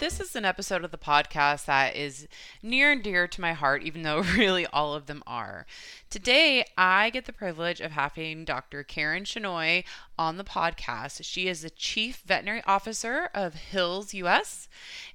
This 0.00 0.18
is 0.18 0.34
an 0.34 0.46
episode 0.46 0.82
of 0.82 0.90
the 0.92 0.96
podcast 0.96 1.66
that 1.66 1.94
is 1.94 2.26
near 2.62 2.90
and 2.90 3.02
dear 3.02 3.28
to 3.28 3.40
my 3.40 3.52
heart, 3.52 3.82
even 3.82 4.02
though 4.02 4.20
really 4.34 4.64
all 4.68 4.94
of 4.94 5.04
them 5.04 5.22
are. 5.26 5.66
Today, 6.08 6.64
I 6.78 7.10
get 7.10 7.26
the 7.26 7.34
privilege 7.34 7.82
of 7.82 7.90
having 7.90 8.46
Dr. 8.46 8.82
Karen 8.82 9.24
Shenoy 9.24 9.84
on 10.18 10.38
the 10.38 10.44
podcast. 10.44 11.22
She 11.22 11.48
is 11.48 11.60
the 11.60 11.68
Chief 11.68 12.22
Veterinary 12.24 12.62
Officer 12.66 13.28
of 13.34 13.54
Hills 13.54 14.14
US 14.14 14.68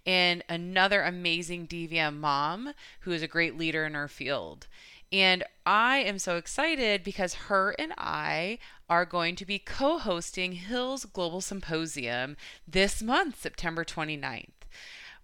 and 0.05 0.43
another 0.47 1.01
amazing 1.01 1.65
DVM 1.65 2.19
mom 2.19 2.73
who 2.99 3.11
is 3.11 3.23
a 3.23 3.27
great 3.27 3.57
leader 3.57 3.85
in 3.85 3.95
her 3.95 4.07
field. 4.07 4.67
And 5.11 5.43
I 5.65 5.97
am 5.97 6.19
so 6.19 6.37
excited 6.37 7.03
because 7.03 7.33
her 7.33 7.73
and 7.79 7.91
I 7.97 8.59
are 8.87 9.05
going 9.05 9.35
to 9.37 9.45
be 9.45 9.57
co 9.57 9.97
hosting 9.97 10.51
Hills 10.51 11.05
Global 11.05 11.41
Symposium 11.41 12.37
this 12.67 13.01
month, 13.01 13.41
September 13.41 13.83
29th. 13.83 14.54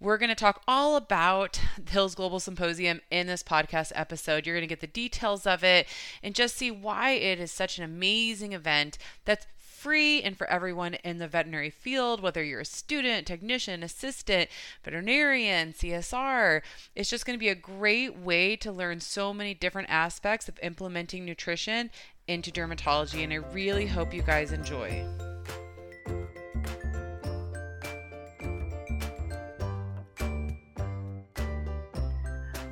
We're 0.01 0.17
going 0.17 0.29
to 0.29 0.35
talk 0.35 0.63
all 0.67 0.95
about 0.95 1.61
the 1.85 1.91
Hills 1.91 2.15
Global 2.15 2.39
Symposium 2.39 3.01
in 3.11 3.27
this 3.27 3.43
podcast 3.43 3.91
episode. 3.93 4.47
You're 4.47 4.55
going 4.55 4.67
to 4.67 4.67
get 4.67 4.81
the 4.81 4.87
details 4.87 5.45
of 5.45 5.63
it 5.63 5.87
and 6.23 6.33
just 6.33 6.57
see 6.57 6.71
why 6.71 7.11
it 7.11 7.39
is 7.39 7.51
such 7.51 7.77
an 7.77 7.83
amazing 7.83 8.53
event 8.53 8.97
that's 9.25 9.45
free 9.59 10.23
and 10.23 10.35
for 10.35 10.49
everyone 10.49 10.95
in 10.95 11.19
the 11.19 11.27
veterinary 11.27 11.69
field, 11.69 12.19
whether 12.19 12.43
you're 12.43 12.61
a 12.61 12.65
student, 12.65 13.27
technician, 13.27 13.83
assistant, 13.83 14.49
veterinarian, 14.83 15.71
CSR. 15.71 16.61
It's 16.95 17.09
just 17.09 17.27
going 17.27 17.37
to 17.37 17.39
be 17.39 17.49
a 17.49 17.55
great 17.55 18.17
way 18.17 18.55
to 18.55 18.71
learn 18.71 19.01
so 19.01 19.35
many 19.35 19.53
different 19.53 19.91
aspects 19.91 20.49
of 20.49 20.57
implementing 20.63 21.25
nutrition 21.25 21.91
into 22.27 22.49
dermatology, 22.49 23.23
and 23.23 23.31
I 23.31 23.37
really 23.53 23.85
hope 23.85 24.15
you 24.15 24.23
guys 24.23 24.51
enjoy. 24.51 25.05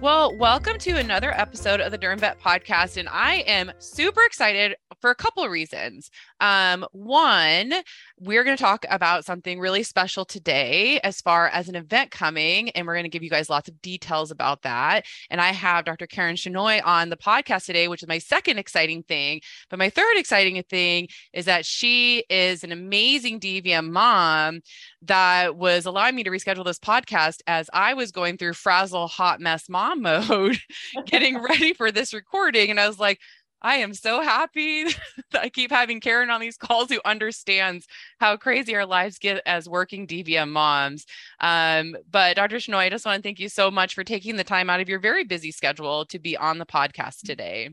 Well, 0.02 0.34
welcome 0.38 0.78
to 0.78 0.92
another 0.96 1.38
episode 1.38 1.82
of 1.82 1.92
the 1.92 1.98
Derm 1.98 2.20
Vet 2.20 2.40
podcast. 2.40 2.96
And 2.96 3.10
I 3.10 3.44
am 3.46 3.70
super 3.80 4.24
excited 4.24 4.78
for 5.02 5.10
a 5.10 5.16
couple 5.16 5.44
of 5.44 5.52
reasons. 5.52 6.10
Um, 6.40 6.86
one, 6.94 7.74
we're 8.18 8.46
going 8.46 8.56
to 8.56 8.64
talk 8.64 8.86
about 8.90 9.26
something 9.26 9.60
really 9.60 9.84
special 9.84 10.24
today 10.24 11.02
as 11.02 11.20
far 11.20 11.50
as 11.50 11.68
an 11.68 11.76
event 11.76 12.12
coming, 12.12 12.70
and 12.72 12.88
we're 12.88 12.96
going 12.96 13.04
to 13.04 13.10
give 13.10 13.24
you 13.24 13.30
guys 13.30 13.50
lots 13.50 13.68
of 13.68 13.82
details 13.82 14.32
about 14.32 14.62
that. 14.62 15.06
And 15.30 15.42
I 15.42 15.52
have 15.52 15.84
Dr. 15.84 16.08
Karen 16.08 16.36
Shenoy 16.36 16.82
on 16.86 17.10
the 17.10 17.18
podcast 17.18 17.66
today, 17.66 17.90
which 17.90 18.02
is 18.02 18.08
my 18.08 18.20
second 18.20 18.58
exciting 18.58 19.04
thing. 19.04 19.42
But 19.70 19.80
my 19.80 19.90
third 19.90 20.16
exciting 20.16 20.62
thing 20.64 21.10
is 21.34 21.46
that 21.46 21.66
she 21.66 22.24
is 22.30 22.64
an 22.64 22.72
amazing 22.72 23.40
DVM 23.40 23.92
mom 23.92 24.62
that 25.04 25.56
was 25.56 25.86
allowing 25.86 26.16
me 26.16 26.24
to 26.24 26.30
reschedule 26.30 26.66
this 26.66 26.80
podcast 26.80 27.42
as 27.48 27.70
I 27.74 27.94
was 27.94 28.12
going 28.12 28.38
through 28.38 28.54
frazzle 28.54 29.08
hot 29.08 29.40
mess 29.40 29.70
mom 29.70 30.02
mode, 30.04 30.60
getting 31.06 31.42
ready 31.42 31.74
for 31.74 31.92
this 31.92 32.14
recording. 32.14 32.70
And 32.70 32.80
I 32.80 32.88
was 32.88 33.00
like, 33.00 33.20
I 33.62 33.76
am 33.76 33.94
so 33.94 34.22
happy 34.22 34.86
that 35.32 35.42
I 35.42 35.50
keep 35.50 35.72
having 35.72 36.00
Karen 36.00 36.30
on 36.30 36.40
these 36.40 36.58
calls 36.58 36.90
who 36.90 37.02
understands 37.04 37.88
how 38.20 38.38
crazy 38.38 38.76
our 38.76 38.86
lives 38.86 39.20
get 39.20 39.42
as 39.46 39.68
working 39.68 40.08
DVM 40.08 40.50
moms. 40.50 41.06
Um, 41.42 41.98
but 42.10 42.38
Dr. 42.38 42.58
Shenoy, 42.58 42.78
I 42.78 42.90
just 42.90 43.06
want 43.06 43.22
to 43.22 43.28
thank 43.28 43.40
you 43.40 43.50
so 43.50 43.70
much 43.70 43.96
for 43.96 44.04
taking 44.04 44.38
the 44.38 44.44
time 44.44 44.70
out 44.70 44.80
of 44.80 44.88
your 44.88 45.00
very 45.00 45.26
busy 45.26 45.52
schedule 45.52 46.06
to 46.06 46.20
be 46.20 46.38
on 46.38 46.58
the 46.58 46.66
podcast 46.66 47.22
today. 47.26 47.72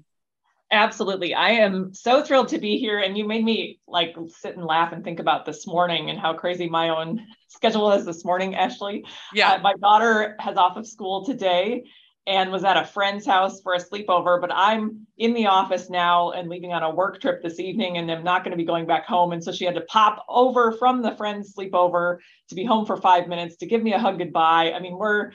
Absolutely. 0.73 1.33
I 1.33 1.51
am 1.51 1.95
so 1.95 2.23
thrilled 2.23 2.49
to 2.49 2.59
be 2.59 2.79
here. 2.79 2.99
And 2.99 3.17
you 3.17 3.27
made 3.27 3.45
me 3.45 3.79
like 3.87 4.17
sit 4.29 4.57
and 4.57 4.67
laugh 4.67 4.93
and 4.93 5.05
think 5.05 5.21
about 5.21 5.45
this 5.45 5.67
morning 5.67 6.11
and 6.11 6.19
how 6.19 6.35
crazy 6.35 6.69
my 6.69 6.89
own 6.89 7.25
schedule 7.49 7.93
is 7.93 8.05
this 8.05 8.25
morning, 8.25 8.55
Ashley. 8.55 9.05
Yeah. 9.33 9.53
Uh, 9.53 9.59
my 9.61 9.75
daughter 9.75 10.37
has 10.41 10.57
off 10.57 10.77
of 10.77 10.87
school 10.87 11.25
today 11.25 11.85
and 12.27 12.51
was 12.51 12.65
at 12.65 12.77
a 12.77 12.85
friend's 12.85 13.25
house 13.25 13.61
for 13.61 13.75
a 13.75 13.79
sleepover. 13.79 14.41
But 14.41 14.51
I'm 14.53 15.07
in 15.17 15.35
the 15.35 15.47
office 15.47 15.89
now 15.89 16.33
and 16.33 16.49
leaving 16.49 16.73
on 16.73 16.83
a 16.83 16.93
work 16.93 17.21
trip 17.21 17.41
this 17.41 17.61
evening, 17.61 17.99
and 17.99 18.11
I'm 18.11 18.25
not 18.25 18.43
going 18.43 18.51
to 18.51 18.57
be 18.57 18.65
going 18.65 18.87
back 18.87 19.07
home. 19.07 19.31
And 19.31 19.43
so 19.43 19.53
she 19.53 19.65
had 19.65 19.77
to 19.77 19.83
pop 19.83 20.25
over 20.29 20.73
from 20.73 21.03
the 21.03 21.15
friend's 21.17 21.55
sleepover 21.55 22.19
to 22.49 22.55
be 22.57 22.65
home 22.65 22.85
for 22.85 22.97
five 22.97 23.29
minutes 23.29 23.57
to 23.59 23.67
give 23.67 23.83
me 23.83 23.93
a 23.93 23.99
hug 23.99 24.19
goodbye. 24.19 24.73
I 24.73 24.81
mean, 24.81 24.99
we're 24.99 25.31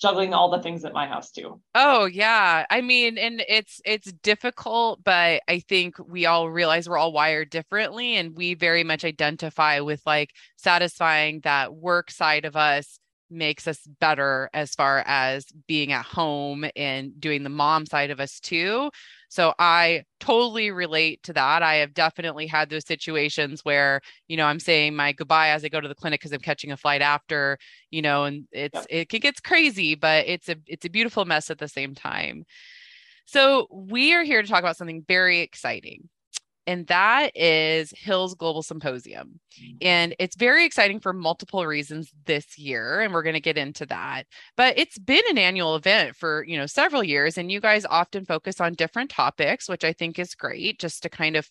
juggling 0.00 0.34
all 0.34 0.50
the 0.50 0.62
things 0.62 0.84
at 0.84 0.92
my 0.92 1.06
house 1.06 1.30
too. 1.30 1.60
Oh 1.74 2.06
yeah. 2.06 2.66
I 2.70 2.80
mean, 2.80 3.18
and 3.18 3.42
it's 3.48 3.80
it's 3.84 4.12
difficult, 4.12 5.02
but 5.04 5.42
I 5.48 5.60
think 5.60 5.96
we 5.98 6.26
all 6.26 6.50
realize 6.50 6.88
we're 6.88 6.98
all 6.98 7.12
wired 7.12 7.50
differently 7.50 8.16
and 8.16 8.36
we 8.36 8.54
very 8.54 8.84
much 8.84 9.04
identify 9.04 9.80
with 9.80 10.02
like 10.04 10.30
satisfying 10.56 11.40
that 11.40 11.74
work 11.74 12.10
side 12.10 12.44
of 12.44 12.56
us 12.56 12.98
makes 13.30 13.66
us 13.66 13.80
better 14.00 14.48
as 14.54 14.74
far 14.74 15.02
as 15.06 15.46
being 15.66 15.92
at 15.92 16.04
home 16.04 16.64
and 16.76 17.18
doing 17.20 17.42
the 17.42 17.48
mom 17.48 17.86
side 17.86 18.10
of 18.10 18.20
us 18.20 18.40
too. 18.40 18.90
So 19.28 19.54
I 19.58 20.04
totally 20.20 20.70
relate 20.70 21.22
to 21.24 21.32
that. 21.32 21.62
I 21.62 21.76
have 21.76 21.94
definitely 21.94 22.46
had 22.46 22.70
those 22.70 22.86
situations 22.86 23.64
where, 23.64 24.00
you 24.28 24.36
know, 24.36 24.46
I'm 24.46 24.60
saying 24.60 24.94
my 24.94 25.12
goodbye 25.12 25.48
as 25.48 25.64
I 25.64 25.68
go 25.68 25.80
to 25.80 25.88
the 25.88 25.94
clinic 25.94 26.20
because 26.20 26.32
I'm 26.32 26.40
catching 26.40 26.72
a 26.72 26.76
flight 26.76 27.02
after, 27.02 27.58
you 27.90 28.02
know, 28.02 28.24
and 28.24 28.46
it's 28.52 28.86
yep. 28.90 29.06
it 29.12 29.20
gets 29.20 29.40
crazy, 29.40 29.94
but 29.94 30.26
it's 30.26 30.48
a 30.48 30.56
it's 30.66 30.86
a 30.86 30.90
beautiful 30.90 31.24
mess 31.24 31.50
at 31.50 31.58
the 31.58 31.68
same 31.68 31.94
time. 31.94 32.44
So 33.26 33.66
we 33.72 34.14
are 34.14 34.22
here 34.22 34.40
to 34.40 34.48
talk 34.48 34.60
about 34.60 34.76
something 34.76 35.04
very 35.06 35.40
exciting 35.40 36.08
and 36.66 36.86
that 36.88 37.30
is 37.36 37.92
Hills 37.96 38.34
Global 38.34 38.62
Symposium. 38.62 39.40
Mm. 39.60 39.76
And 39.80 40.16
it's 40.18 40.36
very 40.36 40.64
exciting 40.64 41.00
for 41.00 41.12
multiple 41.12 41.64
reasons 41.66 42.12
this 42.24 42.58
year, 42.58 43.00
and 43.00 43.12
we're 43.12 43.22
going 43.22 43.34
to 43.34 43.40
get 43.40 43.56
into 43.56 43.86
that. 43.86 44.24
But 44.56 44.78
it's 44.78 44.98
been 44.98 45.22
an 45.30 45.38
annual 45.38 45.76
event 45.76 46.16
for, 46.16 46.44
you 46.44 46.56
know, 46.56 46.66
several 46.66 47.04
years 47.04 47.38
and 47.38 47.50
you 47.50 47.60
guys 47.60 47.84
often 47.86 48.24
focus 48.24 48.60
on 48.60 48.74
different 48.74 49.10
topics, 49.10 49.68
which 49.68 49.84
I 49.84 49.92
think 49.92 50.18
is 50.18 50.34
great 50.34 50.80
just 50.80 51.02
to 51.02 51.08
kind 51.08 51.36
of 51.36 51.48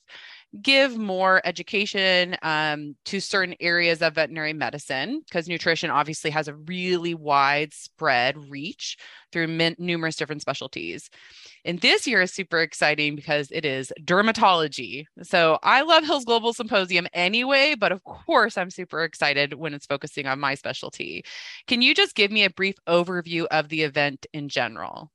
give 0.62 0.98
more 0.98 1.42
education 1.44 2.38
um, 2.42 2.96
to 3.06 3.20
certain 3.20 3.56
areas 3.60 4.02
of 4.02 4.16
veterinary 4.16 4.54
medicine 4.54 5.22
because 5.26 5.48
nutrition 5.48 5.90
obviously 5.90 6.32
has 6.32 6.48
a 6.48 6.56
really 6.56 7.14
widespread 7.14 8.38
reach 8.50 8.98
through 9.32 9.48
min- 9.48 9.76
numerous 9.78 10.16
different 10.16 10.42
specialties. 10.42 11.10
And 11.66 11.82
this 11.82 12.08
year 12.08 12.22
is 12.22 12.32
super 12.32 12.60
exciting 12.60 13.16
because 13.16 13.50
it 13.52 13.66
is 13.66 13.92
dermatology. 14.02 15.06
So 15.24 15.60
I 15.64 15.82
love 15.82 16.06
Hills 16.06 16.26
Global 16.26 16.54
Symposium 16.54 17.08
anyway, 17.14 17.76
but 17.78 17.92
of 17.92 18.04
course, 18.04 18.58
I'm 18.58 18.70
super 18.70 19.04
excited 19.04 19.56
when 19.56 19.74
it's 19.74 19.86
focusing 19.86 20.28
on 20.28 20.40
my 20.40 20.56
specialty. 20.56 21.26
Can 21.68 21.82
you 21.82 21.94
just 21.94 22.16
give 22.16 22.32
me 22.32 22.44
a 22.44 22.50
brief 22.50 22.76
overview 22.88 23.46
of 23.52 23.70
the 23.70 23.82
event 23.82 24.26
in 24.32 24.48
general? 24.48 25.12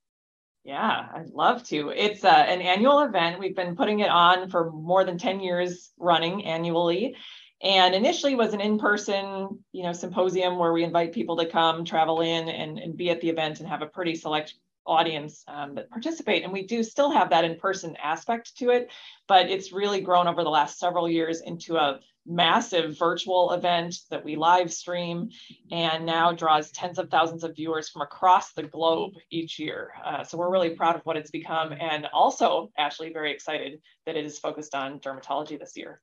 Yeah, 0.64 1.06
I'd 1.14 1.30
love 1.30 1.64
to. 1.68 1.90
It's 1.90 2.22
uh, 2.22 2.28
an 2.28 2.60
annual 2.60 3.00
event. 3.00 3.38
We've 3.38 3.56
been 3.56 3.76
putting 3.76 4.00
it 4.00 4.10
on 4.10 4.50
for 4.50 4.70
more 4.70 5.04
than 5.04 5.16
10 5.16 5.40
years 5.40 5.90
running 5.98 6.44
annually. 6.44 7.16
And 7.62 7.94
initially 7.94 8.34
was 8.34 8.52
an 8.52 8.60
in-person, 8.60 9.58
you 9.72 9.82
know, 9.82 9.92
symposium 9.92 10.58
where 10.58 10.72
we 10.72 10.84
invite 10.84 11.12
people 11.12 11.36
to 11.38 11.46
come 11.46 11.84
travel 11.84 12.20
in 12.20 12.48
and, 12.48 12.78
and 12.78 12.96
be 12.96 13.10
at 13.10 13.20
the 13.20 13.28
event 13.28 13.60
and 13.60 13.68
have 13.68 13.82
a 13.82 13.86
pretty 13.86 14.14
select 14.14 14.54
audience 14.86 15.44
um, 15.48 15.74
that 15.74 15.90
participate. 15.90 16.42
And 16.42 16.52
we 16.52 16.66
do 16.66 16.82
still 16.82 17.10
have 17.10 17.30
that 17.30 17.44
in-person 17.44 17.96
aspect 18.02 18.56
to 18.58 18.70
it, 18.70 18.90
but 19.28 19.50
it's 19.50 19.72
really 19.72 20.00
grown 20.00 20.26
over 20.26 20.42
the 20.42 20.50
last 20.50 20.78
several 20.78 21.08
years 21.08 21.42
into 21.42 21.76
a 21.76 22.00
massive 22.30 22.96
virtual 22.96 23.52
event 23.52 23.96
that 24.10 24.24
we 24.24 24.36
live 24.36 24.72
stream 24.72 25.28
and 25.70 26.06
now 26.06 26.32
draws 26.32 26.70
tens 26.70 26.98
of 26.98 27.10
thousands 27.10 27.44
of 27.44 27.56
viewers 27.56 27.88
from 27.88 28.02
across 28.02 28.52
the 28.52 28.62
globe 28.62 29.12
each 29.30 29.58
year. 29.58 29.90
Uh, 30.04 30.22
so 30.22 30.38
we're 30.38 30.50
really 30.50 30.70
proud 30.70 30.96
of 30.96 31.02
what 31.02 31.16
it's 31.16 31.30
become. 31.30 31.72
And 31.72 32.06
also, 32.12 32.70
Ashley, 32.78 33.12
very 33.12 33.32
excited 33.32 33.80
that 34.06 34.16
it 34.16 34.24
is 34.24 34.38
focused 34.38 34.74
on 34.74 35.00
dermatology 35.00 35.58
this 35.58 35.76
year. 35.76 36.00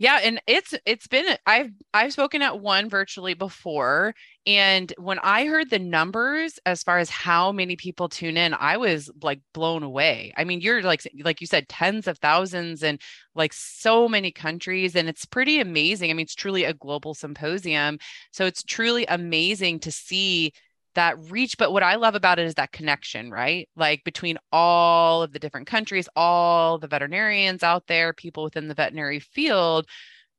Yeah, 0.00 0.18
and 0.22 0.40
it's 0.46 0.72
it's 0.86 1.06
been 1.08 1.36
I've 1.46 1.72
I've 1.92 2.14
spoken 2.14 2.40
at 2.40 2.58
one 2.58 2.88
virtually 2.88 3.34
before 3.34 4.14
and 4.46 4.90
when 4.96 5.18
I 5.18 5.44
heard 5.44 5.68
the 5.68 5.78
numbers 5.78 6.58
as 6.64 6.82
far 6.82 6.96
as 6.98 7.10
how 7.10 7.52
many 7.52 7.76
people 7.76 8.08
tune 8.08 8.38
in, 8.38 8.54
I 8.54 8.78
was 8.78 9.10
like 9.22 9.40
blown 9.52 9.82
away. 9.82 10.32
I 10.38 10.44
mean, 10.44 10.62
you're 10.62 10.80
like 10.82 11.02
like 11.22 11.42
you 11.42 11.46
said 11.46 11.68
tens 11.68 12.06
of 12.08 12.16
thousands 12.18 12.82
and 12.82 12.98
like 13.34 13.52
so 13.52 14.08
many 14.08 14.32
countries 14.32 14.96
and 14.96 15.06
it's 15.06 15.26
pretty 15.26 15.60
amazing. 15.60 16.10
I 16.10 16.14
mean, 16.14 16.24
it's 16.24 16.34
truly 16.34 16.64
a 16.64 16.72
global 16.72 17.12
symposium. 17.12 17.98
So 18.32 18.46
it's 18.46 18.62
truly 18.62 19.04
amazing 19.06 19.80
to 19.80 19.92
see 19.92 20.52
that 20.94 21.16
reach 21.30 21.56
but 21.58 21.72
what 21.72 21.82
i 21.82 21.94
love 21.94 22.14
about 22.14 22.38
it 22.38 22.46
is 22.46 22.54
that 22.54 22.72
connection 22.72 23.30
right 23.30 23.68
like 23.76 24.02
between 24.04 24.38
all 24.52 25.22
of 25.22 25.32
the 25.32 25.38
different 25.38 25.66
countries 25.66 26.08
all 26.16 26.78
the 26.78 26.88
veterinarians 26.88 27.62
out 27.62 27.86
there 27.86 28.12
people 28.12 28.44
within 28.44 28.68
the 28.68 28.74
veterinary 28.74 29.20
field 29.20 29.86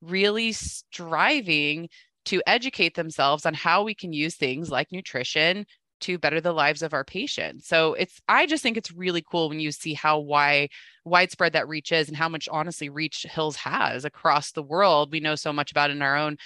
really 0.01 0.51
striving 0.51 1.87
to 2.25 2.41
educate 2.45 2.95
themselves 2.95 3.45
on 3.45 3.53
how 3.53 3.83
we 3.83 3.95
can 3.95 4.13
use 4.13 4.35
things 4.35 4.69
like 4.69 4.91
nutrition 4.91 5.65
to 6.01 6.17
better 6.17 6.41
the 6.41 6.51
lives 6.51 6.81
of 6.81 6.93
our 6.93 7.03
patients. 7.03 7.67
So 7.67 7.93
it's 7.93 8.19
I 8.27 8.45
just 8.45 8.63
think 8.63 8.75
it's 8.75 8.91
really 8.91 9.23
cool 9.31 9.49
when 9.49 9.59
you 9.59 9.71
see 9.71 9.93
how 9.93 10.19
why 10.19 10.69
widespread 11.05 11.53
that 11.53 11.67
reach 11.67 11.91
is 11.91 12.07
and 12.07 12.17
how 12.17 12.27
much 12.27 12.49
honestly 12.51 12.89
reach 12.89 13.25
Hills 13.29 13.55
has 13.57 14.03
across 14.03 14.51
the 14.51 14.63
world. 14.63 15.11
We 15.11 15.19
know 15.19 15.35
so 15.35 15.53
much 15.53 15.71
about 15.71 15.91
in 15.91 16.01
our 16.01 16.17
own 16.17 16.37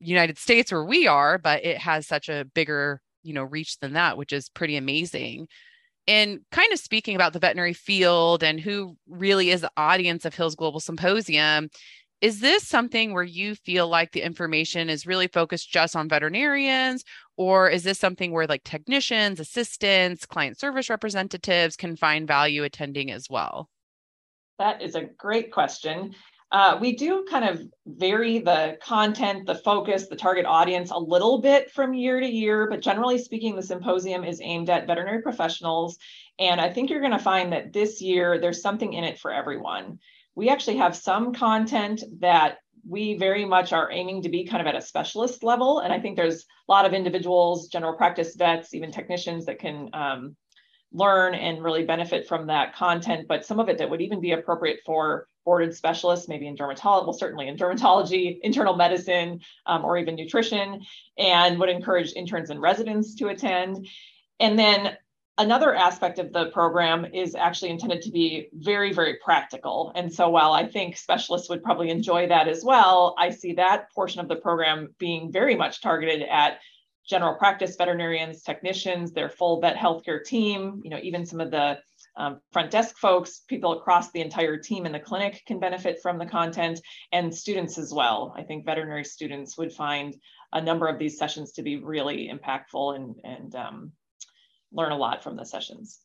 United 0.00 0.38
States 0.38 0.72
where 0.72 0.84
we 0.84 1.06
are, 1.06 1.38
but 1.38 1.64
it 1.64 1.78
has 1.78 2.06
such 2.06 2.28
a 2.28 2.44
bigger, 2.54 3.00
you 3.22 3.32
know, 3.32 3.44
reach 3.44 3.78
than 3.78 3.94
that, 3.94 4.16
which 4.16 4.32
is 4.32 4.48
pretty 4.48 4.76
amazing. 4.76 5.48
And 6.08 6.40
kind 6.50 6.72
of 6.72 6.78
speaking 6.78 7.14
about 7.14 7.32
the 7.32 7.38
veterinary 7.38 7.74
field 7.74 8.42
and 8.42 8.58
who 8.58 8.96
really 9.08 9.50
is 9.50 9.60
the 9.60 9.70
audience 9.76 10.24
of 10.24 10.34
Hills 10.34 10.56
Global 10.56 10.80
Symposium, 10.80 11.68
is 12.20 12.40
this 12.40 12.66
something 12.66 13.12
where 13.12 13.22
you 13.24 13.54
feel 13.56 13.88
like 13.88 14.12
the 14.12 14.22
information 14.22 14.88
is 14.88 15.06
really 15.06 15.26
focused 15.26 15.70
just 15.70 15.96
on 15.96 16.08
veterinarians? 16.08 17.04
Or 17.36 17.68
is 17.68 17.82
this 17.82 17.98
something 17.98 18.30
where 18.30 18.46
like 18.46 18.62
technicians 18.62 19.40
assistants 19.40 20.24
client 20.26 20.58
service 20.58 20.88
representatives 20.88 21.76
can 21.76 21.96
find 21.96 22.26
value 22.26 22.62
attending 22.62 23.10
as 23.10 23.26
well? 23.28 23.68
That 24.58 24.82
is 24.82 24.94
a 24.94 25.02
great 25.02 25.50
question 25.50 26.14
uh, 26.52 26.78
we 26.80 26.94
do 26.94 27.26
kind 27.28 27.44
of 27.44 27.62
vary 27.86 28.38
the 28.38 28.78
content, 28.82 29.46
the 29.46 29.56
focus, 29.56 30.08
the 30.08 30.16
target 30.16 30.46
audience 30.46 30.90
a 30.90 30.98
little 30.98 31.40
bit 31.40 31.70
from 31.70 31.94
year 31.94 32.20
to 32.20 32.26
year, 32.26 32.68
but 32.70 32.80
generally 32.80 33.18
speaking, 33.18 33.56
the 33.56 33.62
symposium 33.62 34.22
is 34.22 34.40
aimed 34.42 34.70
at 34.70 34.86
veterinary 34.86 35.22
professionals. 35.22 35.98
And 36.38 36.60
I 36.60 36.70
think 36.70 36.90
you're 36.90 37.00
going 37.00 37.12
to 37.12 37.18
find 37.18 37.52
that 37.52 37.72
this 37.72 38.00
year 38.00 38.38
there's 38.38 38.62
something 38.62 38.92
in 38.92 39.04
it 39.04 39.18
for 39.18 39.32
everyone 39.32 39.98
we 40.34 40.48
actually 40.48 40.76
have 40.78 40.96
some 40.96 41.32
content 41.32 42.02
that 42.20 42.58
we 42.88 43.16
very 43.16 43.44
much 43.44 43.72
are 43.72 43.92
aiming 43.92 44.22
to 44.22 44.28
be 44.28 44.44
kind 44.44 44.60
of 44.60 44.66
at 44.66 44.74
a 44.74 44.84
specialist 44.84 45.44
level. 45.44 45.80
And 45.80 45.92
I 45.92 46.00
think 46.00 46.16
there's 46.16 46.44
a 46.68 46.72
lot 46.72 46.84
of 46.84 46.94
individuals, 46.94 47.68
general 47.68 47.94
practice 47.94 48.34
vets, 48.34 48.74
even 48.74 48.90
technicians 48.90 49.46
that 49.46 49.58
can 49.58 49.90
um, 49.92 50.36
learn 50.92 51.34
and 51.34 51.62
really 51.62 51.84
benefit 51.84 52.26
from 52.26 52.46
that 52.48 52.74
content. 52.74 53.28
But 53.28 53.44
some 53.44 53.60
of 53.60 53.68
it 53.68 53.78
that 53.78 53.88
would 53.88 54.00
even 54.00 54.20
be 54.20 54.32
appropriate 54.32 54.80
for 54.84 55.28
boarded 55.44 55.74
specialists, 55.74 56.28
maybe 56.28 56.46
in 56.46 56.56
dermatology, 56.56 57.04
well, 57.04 57.12
certainly 57.12 57.48
in 57.48 57.56
dermatology, 57.56 58.38
internal 58.42 58.76
medicine, 58.76 59.40
um, 59.66 59.84
or 59.84 59.98
even 59.98 60.14
nutrition, 60.14 60.82
and 61.18 61.58
would 61.58 61.68
encourage 61.68 62.12
interns 62.14 62.50
and 62.50 62.60
residents 62.60 63.14
to 63.16 63.28
attend. 63.28 63.86
And 64.40 64.58
then 64.58 64.96
Another 65.38 65.74
aspect 65.74 66.18
of 66.18 66.30
the 66.32 66.50
program 66.50 67.06
is 67.06 67.34
actually 67.34 67.70
intended 67.70 68.02
to 68.02 68.10
be 68.10 68.48
very, 68.52 68.92
very 68.92 69.16
practical. 69.24 69.90
And 69.94 70.12
so 70.12 70.28
while 70.28 70.52
I 70.52 70.66
think 70.66 70.94
specialists 70.96 71.48
would 71.48 71.62
probably 71.62 71.88
enjoy 71.88 72.28
that 72.28 72.48
as 72.48 72.62
well, 72.62 73.14
I 73.18 73.30
see 73.30 73.54
that 73.54 73.90
portion 73.94 74.20
of 74.20 74.28
the 74.28 74.36
program 74.36 74.94
being 74.98 75.32
very 75.32 75.56
much 75.56 75.80
targeted 75.80 76.28
at 76.28 76.58
general 77.08 77.34
practice 77.34 77.76
veterinarians, 77.76 78.42
technicians, 78.42 79.12
their 79.12 79.30
full 79.30 79.58
vet 79.58 79.74
healthcare 79.74 80.22
team, 80.22 80.82
you 80.84 80.90
know, 80.90 81.00
even 81.02 81.24
some 81.24 81.40
of 81.40 81.50
the 81.50 81.78
um, 82.16 82.40
front 82.52 82.70
desk 82.70 82.96
folks, 82.98 83.42
people 83.48 83.72
across 83.72 84.10
the 84.10 84.20
entire 84.20 84.56
team 84.56 84.86
in 84.86 84.92
the 84.92 85.00
clinic 85.00 85.42
can 85.46 85.58
benefit 85.58 86.00
from 86.02 86.18
the 86.18 86.26
content, 86.26 86.80
and 87.12 87.34
students 87.34 87.78
as 87.78 87.92
well. 87.92 88.34
I 88.36 88.42
think 88.42 88.66
veterinary 88.66 89.04
students 89.04 89.56
would 89.56 89.72
find 89.72 90.16
a 90.52 90.60
number 90.60 90.88
of 90.88 90.98
these 90.98 91.18
sessions 91.18 91.52
to 91.52 91.62
be 91.62 91.76
really 91.76 92.30
impactful 92.32 92.96
and, 92.96 93.14
and 93.24 93.54
um, 93.54 93.92
learn 94.72 94.92
a 94.92 94.96
lot 94.96 95.22
from 95.22 95.36
the 95.36 95.44
sessions. 95.44 96.00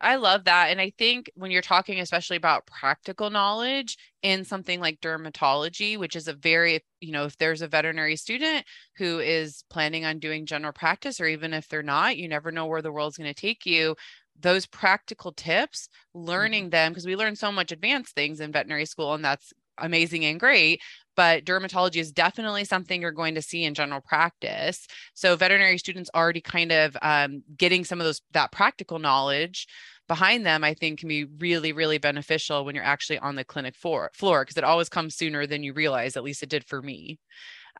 I 0.00 0.14
love 0.14 0.44
that. 0.44 0.70
And 0.70 0.80
I 0.80 0.92
think 0.96 1.30
when 1.34 1.50
you're 1.50 1.60
talking, 1.60 1.98
especially 1.98 2.36
about 2.36 2.66
practical 2.66 3.30
knowledge 3.30 3.96
in 4.22 4.44
something 4.44 4.80
like 4.80 5.00
dermatology, 5.00 5.98
which 5.98 6.14
is 6.14 6.28
a 6.28 6.34
very, 6.34 6.84
you 7.00 7.10
know, 7.10 7.24
if 7.24 7.36
there's 7.38 7.62
a 7.62 7.68
veterinary 7.68 8.14
student 8.14 8.64
who 8.96 9.18
is 9.18 9.64
planning 9.68 10.04
on 10.04 10.20
doing 10.20 10.46
general 10.46 10.72
practice, 10.72 11.20
or 11.20 11.26
even 11.26 11.52
if 11.52 11.66
they're 11.66 11.82
not, 11.82 12.16
you 12.16 12.28
never 12.28 12.52
know 12.52 12.66
where 12.66 12.82
the 12.82 12.92
world's 12.92 13.16
going 13.16 13.32
to 13.32 13.40
take 13.40 13.66
you. 13.66 13.96
Those 14.40 14.66
practical 14.66 15.32
tips, 15.32 15.88
learning 16.14 16.64
mm-hmm. 16.64 16.70
them, 16.70 16.92
because 16.92 17.06
we 17.06 17.16
learn 17.16 17.36
so 17.36 17.50
much 17.50 17.72
advanced 17.72 18.14
things 18.14 18.40
in 18.40 18.52
veterinary 18.52 18.86
school, 18.86 19.14
and 19.14 19.24
that's 19.24 19.52
amazing 19.80 20.24
and 20.24 20.40
great 20.40 20.80
but 21.18 21.44
dermatology 21.44 21.96
is 21.96 22.12
definitely 22.12 22.64
something 22.64 23.02
you're 23.02 23.10
going 23.10 23.34
to 23.34 23.42
see 23.42 23.64
in 23.64 23.74
general 23.74 24.00
practice. 24.00 24.86
So 25.14 25.34
veterinary 25.34 25.76
students 25.76 26.08
already 26.14 26.40
kind 26.40 26.70
of 26.70 26.96
um, 27.02 27.42
getting 27.56 27.84
some 27.84 28.00
of 28.00 28.04
those 28.04 28.22
that 28.34 28.52
practical 28.52 29.00
knowledge 29.00 29.66
behind 30.06 30.46
them, 30.46 30.62
I 30.62 30.74
think 30.74 31.00
can 31.00 31.08
be 31.08 31.24
really, 31.24 31.72
really 31.72 31.98
beneficial 31.98 32.64
when 32.64 32.76
you're 32.76 32.84
actually 32.84 33.18
on 33.18 33.34
the 33.34 33.42
clinic 33.42 33.74
floor 33.74 34.12
floor 34.14 34.44
because 34.44 34.56
it 34.56 34.62
always 34.62 34.88
comes 34.88 35.16
sooner 35.16 35.44
than 35.44 35.64
you 35.64 35.72
realize. 35.72 36.16
At 36.16 36.22
least 36.22 36.44
it 36.44 36.50
did 36.50 36.64
for 36.64 36.80
me. 36.80 37.18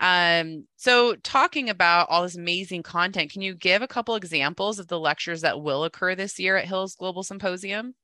Um, 0.00 0.66
so 0.76 1.16
talking 1.16 1.68
about 1.68 2.08
all 2.10 2.22
this 2.22 2.36
amazing 2.36 2.82
content, 2.82 3.32
can 3.32 3.42
you 3.42 3.54
give 3.54 3.82
a 3.82 3.88
couple 3.88 4.14
examples 4.14 4.78
of 4.78 4.88
the 4.88 4.98
lectures 4.98 5.40
that 5.42 5.60
will 5.60 5.84
occur 5.84 6.14
this 6.14 6.38
year 6.38 6.56
at 6.56 6.66
Hills 6.66 6.94
Global 6.94 7.22
Symposium? 7.22 7.94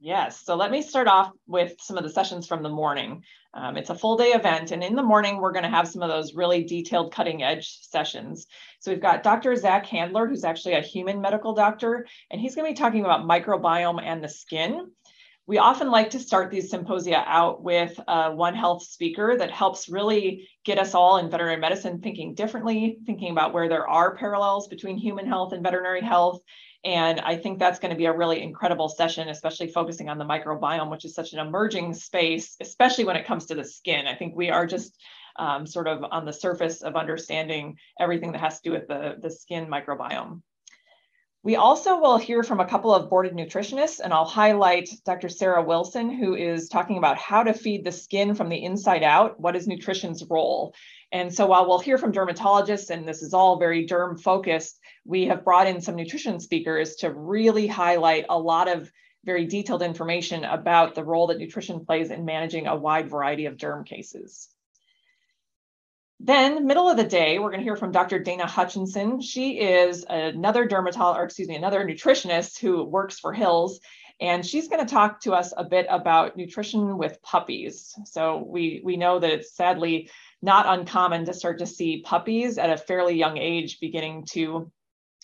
Yes. 0.00 0.44
So 0.44 0.56
let 0.56 0.72
me 0.72 0.82
start 0.82 1.06
off 1.06 1.30
with 1.46 1.74
some 1.80 1.96
of 1.96 2.02
the 2.02 2.10
sessions 2.10 2.48
from 2.48 2.64
the 2.64 2.68
morning. 2.68 3.22
Um, 3.54 3.76
it's 3.76 3.90
a 3.90 3.94
full 3.94 4.16
day 4.16 4.30
event, 4.30 4.72
and 4.72 4.82
in 4.82 4.96
the 4.96 5.02
morning, 5.02 5.36
we're 5.36 5.52
going 5.52 5.62
to 5.62 5.68
have 5.68 5.86
some 5.86 6.02
of 6.02 6.08
those 6.08 6.34
really 6.34 6.64
detailed 6.64 7.14
cutting 7.14 7.44
edge 7.44 7.78
sessions. 7.82 8.46
So 8.80 8.90
we've 8.90 9.00
got 9.00 9.22
Dr. 9.22 9.54
Zach 9.54 9.86
Handler, 9.86 10.26
who's 10.26 10.42
actually 10.42 10.74
a 10.74 10.80
human 10.80 11.20
medical 11.20 11.54
doctor, 11.54 12.06
and 12.30 12.40
he's 12.40 12.56
going 12.56 12.66
to 12.66 12.72
be 12.72 12.82
talking 12.82 13.04
about 13.04 13.28
microbiome 13.28 14.02
and 14.02 14.24
the 14.24 14.28
skin. 14.28 14.90
We 15.46 15.58
often 15.58 15.90
like 15.90 16.10
to 16.10 16.20
start 16.20 16.50
these 16.50 16.70
symposia 16.70 17.24
out 17.26 17.62
with 17.62 17.98
a 18.06 18.32
One 18.34 18.54
Health 18.54 18.84
speaker 18.84 19.36
that 19.36 19.50
helps 19.50 19.88
really 19.88 20.48
get 20.64 20.78
us 20.78 20.94
all 20.94 21.16
in 21.18 21.30
veterinary 21.30 21.60
medicine 21.60 22.00
thinking 22.00 22.34
differently, 22.34 22.98
thinking 23.06 23.32
about 23.32 23.52
where 23.52 23.68
there 23.68 23.88
are 23.88 24.16
parallels 24.16 24.68
between 24.68 24.96
human 24.96 25.26
health 25.26 25.52
and 25.52 25.62
veterinary 25.62 26.00
health, 26.00 26.40
and 26.84 27.20
I 27.20 27.36
think 27.36 27.58
that's 27.58 27.78
going 27.78 27.90
to 27.90 27.96
be 27.96 28.06
a 28.06 28.16
really 28.16 28.42
incredible 28.42 28.88
session, 28.88 29.28
especially 29.28 29.68
focusing 29.68 30.08
on 30.08 30.18
the 30.18 30.24
microbiome, 30.24 30.90
which 30.90 31.04
is 31.04 31.14
such 31.14 31.32
an 31.32 31.38
emerging 31.38 31.94
space, 31.94 32.56
especially 32.60 33.04
when 33.04 33.16
it 33.16 33.26
comes 33.26 33.46
to 33.46 33.54
the 33.54 33.64
skin. 33.64 34.06
I 34.06 34.16
think 34.16 34.34
we 34.34 34.50
are 34.50 34.66
just 34.66 35.00
um, 35.36 35.66
sort 35.66 35.86
of 35.86 36.04
on 36.10 36.24
the 36.24 36.32
surface 36.32 36.82
of 36.82 36.96
understanding 36.96 37.76
everything 38.00 38.32
that 38.32 38.40
has 38.40 38.60
to 38.60 38.70
do 38.70 38.72
with 38.72 38.88
the, 38.88 39.16
the 39.20 39.30
skin 39.30 39.66
microbiome. 39.66 40.42
We 41.44 41.56
also 41.56 41.98
will 41.98 42.18
hear 42.18 42.44
from 42.44 42.60
a 42.60 42.68
couple 42.68 42.94
of 42.94 43.10
boarded 43.10 43.32
nutritionists, 43.32 43.98
and 43.98 44.14
I'll 44.14 44.24
highlight 44.24 44.88
Dr. 45.04 45.28
Sarah 45.28 45.64
Wilson, 45.64 46.08
who 46.08 46.36
is 46.36 46.68
talking 46.68 46.98
about 46.98 47.18
how 47.18 47.42
to 47.42 47.52
feed 47.52 47.84
the 47.84 47.90
skin 47.90 48.36
from 48.36 48.48
the 48.48 48.62
inside 48.62 49.02
out. 49.02 49.40
What 49.40 49.56
is 49.56 49.66
nutrition's 49.66 50.22
role? 50.30 50.72
And 51.10 51.34
so 51.34 51.46
while 51.46 51.66
we'll 51.66 51.80
hear 51.80 51.98
from 51.98 52.12
dermatologists, 52.12 52.90
and 52.90 53.08
this 53.08 53.22
is 53.22 53.34
all 53.34 53.58
very 53.58 53.84
derm 53.88 54.20
focused, 54.20 54.78
we 55.04 55.26
have 55.26 55.44
brought 55.44 55.66
in 55.66 55.80
some 55.80 55.96
nutrition 55.96 56.38
speakers 56.38 56.94
to 56.96 57.12
really 57.12 57.66
highlight 57.66 58.26
a 58.28 58.38
lot 58.38 58.68
of 58.68 58.92
very 59.24 59.44
detailed 59.44 59.82
information 59.82 60.44
about 60.44 60.94
the 60.94 61.04
role 61.04 61.26
that 61.26 61.38
nutrition 61.38 61.84
plays 61.84 62.12
in 62.12 62.24
managing 62.24 62.68
a 62.68 62.76
wide 62.76 63.10
variety 63.10 63.46
of 63.46 63.56
derm 63.56 63.84
cases. 63.84 64.48
Then, 66.24 66.68
middle 66.68 66.88
of 66.88 66.96
the 66.96 67.02
day, 67.02 67.40
we're 67.40 67.50
going 67.50 67.58
to 67.58 67.64
hear 67.64 67.74
from 67.74 67.90
Dr. 67.90 68.20
Dana 68.20 68.46
Hutchinson. 68.46 69.20
She 69.20 69.58
is 69.58 70.06
another 70.08 70.64
dermatologist, 70.68 71.20
or 71.20 71.24
excuse 71.24 71.48
me, 71.48 71.56
another 71.56 71.84
nutritionist 71.84 72.60
who 72.60 72.84
works 72.84 73.18
for 73.18 73.32
Hills, 73.32 73.80
and 74.20 74.46
she's 74.46 74.68
going 74.68 74.86
to 74.86 74.94
talk 74.94 75.22
to 75.22 75.32
us 75.32 75.52
a 75.56 75.64
bit 75.64 75.86
about 75.90 76.36
nutrition 76.36 76.96
with 76.96 77.20
puppies. 77.22 77.92
So 78.04 78.44
we 78.46 78.80
we 78.84 78.96
know 78.96 79.18
that 79.18 79.32
it's 79.32 79.56
sadly 79.56 80.10
not 80.40 80.78
uncommon 80.78 81.24
to 81.24 81.34
start 81.34 81.58
to 81.58 81.66
see 81.66 82.02
puppies 82.02 82.56
at 82.56 82.70
a 82.70 82.76
fairly 82.76 83.16
young 83.16 83.36
age 83.36 83.80
beginning 83.80 84.26
to 84.30 84.70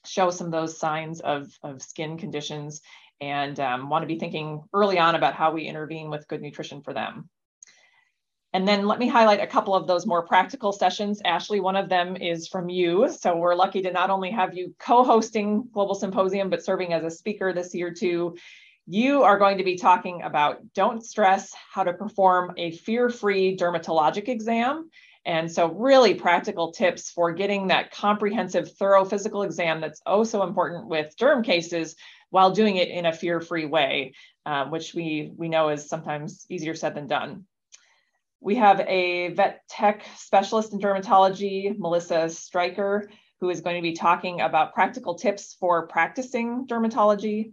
show 0.04 0.30
some 0.30 0.46
of 0.48 0.52
those 0.52 0.80
signs 0.80 1.20
of, 1.20 1.56
of 1.62 1.80
skin 1.80 2.18
conditions 2.18 2.80
and 3.20 3.60
um, 3.60 3.88
want 3.88 4.02
to 4.02 4.08
be 4.08 4.18
thinking 4.18 4.64
early 4.74 4.98
on 4.98 5.14
about 5.14 5.34
how 5.34 5.52
we 5.52 5.68
intervene 5.68 6.10
with 6.10 6.26
good 6.26 6.42
nutrition 6.42 6.82
for 6.82 6.92
them. 6.92 7.28
And 8.52 8.66
then 8.66 8.86
let 8.86 8.98
me 8.98 9.08
highlight 9.08 9.40
a 9.40 9.46
couple 9.46 9.74
of 9.74 9.86
those 9.86 10.06
more 10.06 10.26
practical 10.26 10.72
sessions. 10.72 11.20
Ashley, 11.24 11.60
one 11.60 11.76
of 11.76 11.88
them 11.88 12.16
is 12.16 12.48
from 12.48 12.68
you. 12.68 13.08
So 13.08 13.36
we're 13.36 13.54
lucky 13.54 13.82
to 13.82 13.92
not 13.92 14.10
only 14.10 14.30
have 14.30 14.56
you 14.56 14.74
co-hosting 14.78 15.68
Global 15.72 15.94
Symposium, 15.94 16.48
but 16.48 16.64
serving 16.64 16.92
as 16.92 17.04
a 17.04 17.10
speaker 17.10 17.52
this 17.52 17.74
year 17.74 17.92
too. 17.92 18.36
You 18.86 19.22
are 19.22 19.38
going 19.38 19.58
to 19.58 19.64
be 19.64 19.76
talking 19.76 20.22
about 20.22 20.60
don't 20.72 21.04
stress 21.04 21.52
how 21.72 21.84
to 21.84 21.92
perform 21.92 22.54
a 22.56 22.70
fear-free 22.70 23.58
dermatologic 23.58 24.28
exam 24.28 24.88
and 25.28 25.52
so, 25.52 25.70
really 25.70 26.14
practical 26.14 26.72
tips 26.72 27.10
for 27.10 27.32
getting 27.32 27.66
that 27.66 27.90
comprehensive, 27.90 28.72
thorough 28.76 29.04
physical 29.04 29.42
exam 29.42 29.82
that's 29.82 30.00
oh 30.06 30.24
so 30.24 30.42
important 30.42 30.88
with 30.88 31.14
derm 31.18 31.44
cases 31.44 31.96
while 32.30 32.50
doing 32.50 32.76
it 32.76 32.88
in 32.88 33.04
a 33.04 33.12
fear 33.12 33.38
free 33.42 33.66
way, 33.66 34.14
um, 34.46 34.70
which 34.70 34.94
we, 34.94 35.30
we 35.36 35.50
know 35.50 35.68
is 35.68 35.86
sometimes 35.86 36.46
easier 36.48 36.74
said 36.74 36.94
than 36.94 37.06
done. 37.06 37.44
We 38.40 38.56
have 38.56 38.80
a 38.80 39.28
vet 39.34 39.62
tech 39.68 40.06
specialist 40.16 40.72
in 40.72 40.78
dermatology, 40.78 41.76
Melissa 41.78 42.28
Stryker, 42.28 43.10
who 43.40 43.50
is 43.50 43.60
going 43.60 43.76
to 43.76 43.82
be 43.82 43.92
talking 43.92 44.40
about 44.40 44.74
practical 44.74 45.14
tips 45.14 45.56
for 45.58 45.86
practicing 45.86 46.66
dermatology. 46.66 47.52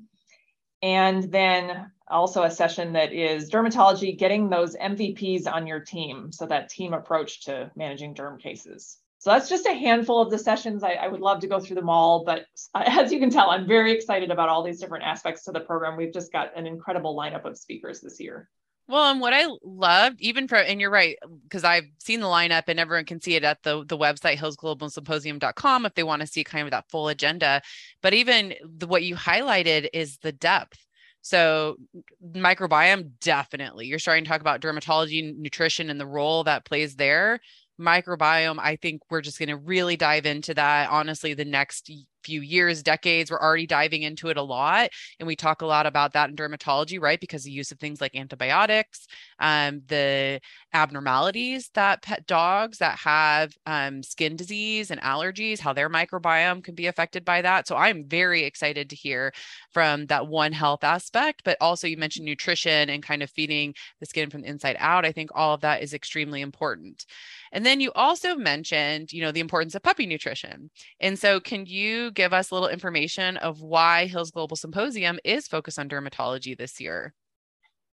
And 0.82 1.32
then 1.32 1.92
also 2.08 2.44
a 2.44 2.52
session 2.52 2.94
that 2.94 3.14
is 3.14 3.50
dermatology, 3.50 4.18
getting 4.18 4.50
those 4.50 4.76
MVPs 4.76 5.52
on 5.52 5.66
your 5.66 5.80
team. 5.80 6.32
So 6.32 6.46
that 6.46 6.70
team 6.70 6.94
approach 6.94 7.46
to 7.46 7.72
managing 7.76 8.14
derm 8.14 8.40
cases. 8.40 8.98
So 9.18 9.32
that's 9.32 9.50
just 9.50 9.66
a 9.66 9.74
handful 9.74 10.22
of 10.22 10.30
the 10.30 10.38
sessions. 10.38 10.84
I, 10.84 10.92
I, 10.92 11.08
would 11.08 11.22
love 11.22 11.40
to 11.40 11.48
go 11.48 11.60
through 11.60 11.78
them 11.78 11.90
all, 11.90 12.24
but 12.26 12.46
as 12.76 13.12
you 13.12 13.20
can 13.20 13.32
tell, 13.32 13.50
I'm 13.50 13.68
very 13.68 13.92
excited 13.92 14.30
about 14.30 14.50
all 14.50 14.62
these 14.62 14.80
different 14.80 15.06
aspects 15.06 15.46
to 15.46 15.52
the 15.52 15.62
program. 15.62 15.98
We've 15.98 16.14
just 16.14 16.32
got 16.32 16.56
an 16.56 16.68
incredible 16.68 17.18
lineup 17.18 17.46
of 17.46 17.58
speakers 17.58 18.02
this 18.02 18.20
year. 18.20 18.48
Well, 18.88 19.12
and 19.12 19.20
what 19.20 19.34
I 19.34 19.48
loved, 19.64 20.22
even 20.22 20.48
for, 20.48 20.58
and 20.58 20.80
you're 20.80 20.92
right, 20.92 21.18
because 21.44 21.64
I've 21.64 21.86
seen 21.98 22.20
the 22.20 22.28
lineup 22.28 22.64
and 22.68 22.80
everyone 22.80 23.06
can 23.06 23.20
see 23.20 23.34
it 23.34 23.44
at 23.44 23.64
the, 23.64 23.84
the 23.84 23.98
website, 23.98 24.38
hillsglobalsymposium.com, 24.38 25.86
if 25.88 25.96
they 25.96 26.04
want 26.04 26.22
to 26.22 26.28
see 26.28 26.44
kind 26.44 26.68
of 26.68 26.72
that 26.72 26.90
full 26.92 27.08
agenda. 27.08 27.62
But 28.04 28.14
even 28.14 28.54
the, 28.64 28.86
what 28.86 29.04
you 29.04 29.16
highlighted 29.16 29.90
is 29.92 30.20
the 30.20 30.32
depth. 30.32 30.78
So, 31.22 31.78
microbiome, 32.24 33.14
definitely. 33.22 33.88
You're 33.88 33.98
starting 33.98 34.24
to 34.26 34.30
talk 34.30 34.42
about 34.42 34.62
dermatology, 34.62 35.36
nutrition, 35.36 35.90
and 35.90 36.00
the 36.00 36.06
role 36.06 36.44
that 36.44 36.66
plays 36.66 36.96
there 36.96 37.40
microbiome 37.78 38.58
i 38.60 38.78
think 38.78 39.02
we're 39.10 39.20
just 39.20 39.38
going 39.38 39.50
to 39.50 39.58
really 39.58 39.98
dive 39.98 40.26
into 40.26 40.54
that 40.54 40.90
honestly 40.90 41.34
the 41.34 41.44
next 41.44 41.92
few 42.26 42.42
years, 42.42 42.84
decades. 42.84 43.30
We're 43.30 43.42
already 43.42 43.68
diving 43.68 44.02
into 44.02 44.30
it 44.30 44.38
a 44.38 44.42
lot. 44.42 44.90
And 45.20 45.28
we 45.28 45.36
talk 45.36 45.62
a 45.62 45.66
lot 45.66 45.86
about 45.86 46.14
that 46.14 46.30
in 46.30 46.36
dermatology, 46.36 47.00
right? 47.02 47.20
Because 47.20 47.44
the 47.44 47.52
use 47.52 47.72
of 47.72 47.80
things 47.80 48.02
like 48.02 48.16
antibiotics, 48.16 49.08
um, 49.40 49.82
the 49.88 50.40
abnormalities 50.74 51.70
that 51.74 52.02
pet 52.02 52.26
dogs 52.28 52.80
that 52.80 52.98
have 52.98 53.54
um, 53.66 54.04
skin 54.04 54.36
disease 54.36 54.92
and 54.92 55.02
allergies, 55.02 55.60
how 55.60 55.74
their 55.74 55.90
microbiome 55.90 56.64
can 56.64 56.76
be 56.76 56.88
affected 56.88 57.24
by 57.24 57.42
that. 57.42 57.68
So 57.68 57.76
I'm 57.76 58.08
very 58.08 58.44
excited 58.44 58.90
to 58.90 58.96
hear 58.96 59.32
from 59.72 60.08
that 60.08 60.28
one 60.28 60.52
health 60.52 60.84
aspect, 60.84 61.42
but 61.46 61.58
also 61.62 61.88
you 61.88 61.98
mentioned 61.98 62.26
nutrition 62.26 62.90
and 62.90 63.04
kind 63.04 63.22
of 63.22 63.30
feeding 63.30 63.74
the 64.00 64.06
skin 64.06 64.30
from 64.30 64.42
the 64.42 64.50
inside 64.50 64.78
out. 64.80 65.06
I 65.06 65.12
think 65.12 65.30
all 65.34 65.54
of 65.54 65.62
that 65.62 65.82
is 65.82 65.94
extremely 65.94 66.42
important. 66.42 67.06
And 67.52 67.66
then 67.66 67.80
you 67.80 67.92
also 67.94 68.36
mentioned, 68.36 69.14
you 69.14 69.22
know, 69.22 69.32
the 69.32 69.40
importance 69.40 69.76
of 69.76 69.84
puppy 69.84 70.06
nutrition. 70.06 70.70
And 71.00 71.18
so 71.18 71.40
can 71.40 71.66
you 71.66 72.12
give 72.16 72.34
us 72.34 72.50
a 72.50 72.54
little 72.54 72.70
information 72.70 73.38
of 73.38 73.62
why 73.62 74.08
Hills 74.08 74.32
Global 74.32 74.56
Symposium 74.56 75.20
is 75.24 75.48
focused 75.48 75.78
on 75.78 75.90
dermatology 75.90 76.58
this 76.58 76.80
year? 76.80 77.14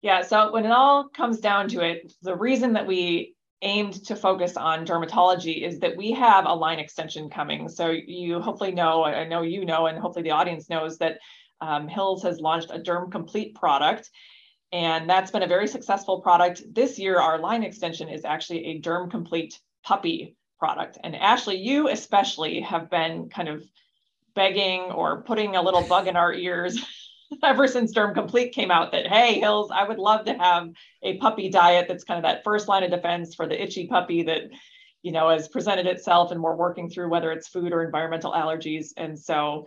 Yeah, 0.02 0.22
so 0.22 0.52
when 0.52 0.66
it 0.66 0.72
all 0.72 1.10
comes 1.10 1.40
down 1.40 1.68
to 1.70 1.82
it, 1.82 2.14
the 2.22 2.36
reason 2.36 2.74
that 2.74 2.88
we 2.88 3.36
aimed 3.62 4.06
to 4.06 4.16
focus 4.16 4.56
on 4.56 4.86
dermatology 4.86 5.64
is 5.66 5.80
that 5.80 5.98
we 5.98 6.12
have 6.12 6.46
a 6.46 6.54
line 6.54 6.80
extension 6.80 7.30
coming. 7.30 7.68
So 7.68 7.90
you 7.90 8.40
hopefully 8.40 8.72
know, 8.72 9.04
I 9.04 9.28
know 9.28 9.42
you 9.42 9.66
know, 9.66 9.88
and 9.88 10.00
hopefully 10.00 10.24
the 10.24 10.32
audience 10.32 10.70
knows 10.70 10.98
that 11.00 11.18
um, 11.60 11.88
Hills 11.88 12.24
has 12.24 12.40
launched 12.40 12.72
a 12.72 12.80
Derm 12.80 13.12
Complete 13.12 13.56
product. 13.56 14.10
And 14.72 15.10
that's 15.10 15.32
been 15.32 15.44
a 15.44 15.48
very 15.48 15.68
successful 15.68 16.22
product. 16.22 16.62
This 16.74 17.00
year, 17.00 17.20
our 17.20 17.40
line 17.40 17.64
extension 17.64 18.08
is 18.08 18.24
actually 18.24 18.66
a 18.66 18.82
Derm 18.82 19.10
Complete 19.12 19.60
puppy 19.84 20.38
product. 20.58 20.98
And 21.04 21.16
Ashley, 21.16 21.58
you 21.58 21.90
especially 21.90 22.62
have 22.62 22.90
been 22.90 23.30
kind 23.30 23.50
of 23.50 23.64
begging 24.40 24.84
or 24.92 25.22
putting 25.24 25.58
a 25.58 25.62
little 25.62 25.82
bug 25.82 26.08
in 26.08 26.16
our 26.16 26.32
ears 26.32 26.82
ever 27.44 27.68
since 27.68 27.94
Derm 27.94 28.14
Complete 28.14 28.54
came 28.54 28.72
out 28.72 28.94
that, 28.94 29.06
hey, 29.06 29.38
Hills, 29.38 29.70
I 29.70 29.86
would 29.86 30.00
love 30.00 30.24
to 30.26 30.34
have 30.34 30.70
a 31.04 31.18
puppy 31.18 31.50
diet 31.50 31.90
that's 31.90 32.06
kind 32.06 32.18
of 32.18 32.24
that 32.24 32.46
first 32.46 32.70
line 32.70 32.84
of 32.84 32.90
defense 32.90 33.36
for 33.36 33.48
the 33.48 33.62
itchy 33.62 33.88
puppy 33.88 34.24
that, 34.24 34.44
you 35.02 35.12
know, 35.12 35.28
has 35.30 35.50
presented 35.50 35.88
itself 35.88 36.32
and 36.32 36.42
we're 36.42 36.56
working 36.56 36.90
through 36.90 37.10
whether 37.10 37.34
it's 37.34 37.50
food 37.50 37.74
or 37.74 37.84
environmental 37.84 38.32
allergies. 38.32 38.94
And 38.96 39.20
so, 39.20 39.66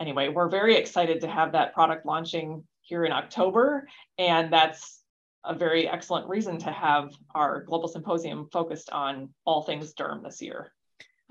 anyway, 0.00 0.28
we're 0.30 0.48
very 0.48 0.74
excited 0.74 1.20
to 1.20 1.28
have 1.28 1.52
that 1.52 1.72
product 1.72 2.04
launching 2.04 2.64
here 2.80 3.04
in 3.04 3.12
October. 3.12 3.86
And 4.18 4.52
that's 4.52 5.04
a 5.44 5.54
very 5.54 5.88
excellent 5.88 6.28
reason 6.28 6.58
to 6.58 6.72
have 6.72 7.12
our 7.36 7.62
global 7.62 7.86
symposium 7.86 8.48
focused 8.52 8.90
on 8.90 9.28
all 9.44 9.62
things 9.62 9.94
derm 9.94 10.24
this 10.24 10.42
year. 10.42 10.72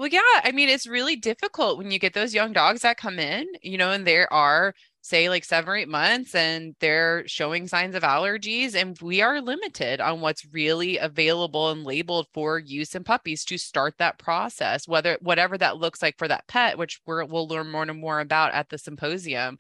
Well, 0.02 0.10
yeah, 0.10 0.42
I 0.44 0.52
mean, 0.52 0.68
it's 0.68 0.88
really 0.88 1.16
difficult 1.16 1.78
when 1.78 1.92
you 1.92 2.00
get 2.00 2.16
those 2.16 2.34
young 2.34 2.54
dogs 2.54 2.82
that 2.82 2.98
come 2.98 3.20
in, 3.20 3.46
you 3.62 3.78
know, 3.78 3.92
and 3.92 4.08
there 4.08 4.34
are 4.34 4.74
say 5.02 5.30
like 5.30 5.44
seven 5.44 5.70
or 5.70 5.76
eight 5.76 5.88
months 5.88 6.34
and 6.34 6.76
they're 6.80 7.24
showing 7.28 7.68
signs 7.68 7.94
of 7.94 8.02
allergies 8.02 8.74
and 8.74 8.98
we 9.00 9.22
are 9.22 9.40
limited 9.42 10.02
on 10.02 10.20
what's 10.20 10.48
really 10.52 10.98
available 10.98 11.70
and 11.70 11.84
labeled 11.84 12.26
for 12.34 12.58
use 12.58 12.96
in 12.96 13.04
puppies 13.04 13.46
to 13.46 13.60
start 13.60 13.96
that 14.00 14.18
process 14.18 14.88
whether 14.88 15.18
whatever 15.22 15.58
that 15.58 15.78
looks 15.78 16.02
like 16.02 16.18
for 16.18 16.28
that 16.28 16.48
pet 16.48 16.78
which 16.78 17.00
we 17.06 17.24
will 17.26 17.48
learn 17.48 17.70
more 17.70 17.84
and 17.84 18.00
more 18.00 18.20
about 18.20 18.54
at 18.54 18.70
the 18.70 18.78
symposium 18.78 19.58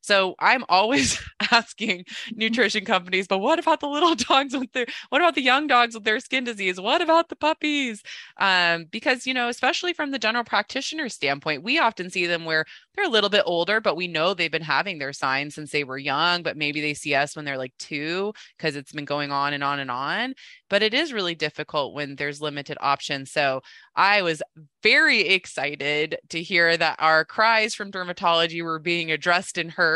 so 0.00 0.34
I'm 0.38 0.64
always 0.68 1.20
asking 1.52 2.04
nutrition 2.34 2.84
companies, 2.84 3.26
but 3.26 3.38
what 3.38 3.58
about 3.58 3.80
the 3.80 3.88
little 3.88 4.14
dogs 4.28 4.56
with 4.56 4.72
their, 4.72 4.86
what 5.10 5.20
about 5.20 5.34
the 5.34 5.42
young 5.42 5.66
dogs 5.66 5.94
with 5.94 6.04
their 6.04 6.20
skin 6.20 6.44
disease? 6.44 6.80
What 6.80 7.02
about 7.02 7.28
the 7.28 7.36
puppies? 7.36 8.02
Um, 8.38 8.86
because, 8.90 9.26
you 9.26 9.34
know, 9.34 9.48
especially 9.48 9.92
from 9.92 10.10
the 10.10 10.18
general 10.18 10.44
practitioner 10.44 11.08
standpoint, 11.08 11.62
we 11.62 11.78
often 11.78 12.10
see 12.10 12.26
them 12.26 12.44
where 12.44 12.64
they're 12.94 13.04
a 13.04 13.08
little 13.08 13.30
bit 13.30 13.44
older, 13.46 13.80
but 13.80 13.96
we 13.96 14.08
know 14.08 14.34
they've 14.34 14.50
been 14.50 14.62
having 14.62 14.98
their 14.98 15.12
signs 15.12 15.54
since 15.54 15.70
they 15.70 15.84
were 15.84 15.98
young, 15.98 16.42
but 16.42 16.56
maybe 16.56 16.80
they 16.80 16.94
see 16.94 17.14
us 17.14 17.36
when 17.36 17.44
they're 17.44 17.58
like 17.58 17.74
two 17.78 18.32
because 18.56 18.76
it's 18.76 18.92
been 18.92 19.04
going 19.04 19.30
on 19.30 19.52
and 19.52 19.62
on 19.62 19.80
and 19.80 19.90
on. 19.90 20.34
But 20.68 20.82
it 20.82 20.94
is 20.94 21.12
really 21.12 21.34
difficult 21.34 21.94
when 21.94 22.16
there's 22.16 22.40
limited 22.40 22.78
options. 22.80 23.30
So 23.30 23.62
I 23.94 24.22
was 24.22 24.42
very 24.82 25.20
excited 25.20 26.18
to 26.30 26.42
hear 26.42 26.76
that 26.76 26.96
our 26.98 27.24
cries 27.24 27.74
from 27.74 27.92
dermatology 27.92 28.62
were 28.62 28.78
being 28.78 29.10
addressed 29.10 29.58
and 29.58 29.70
heard 29.70 29.89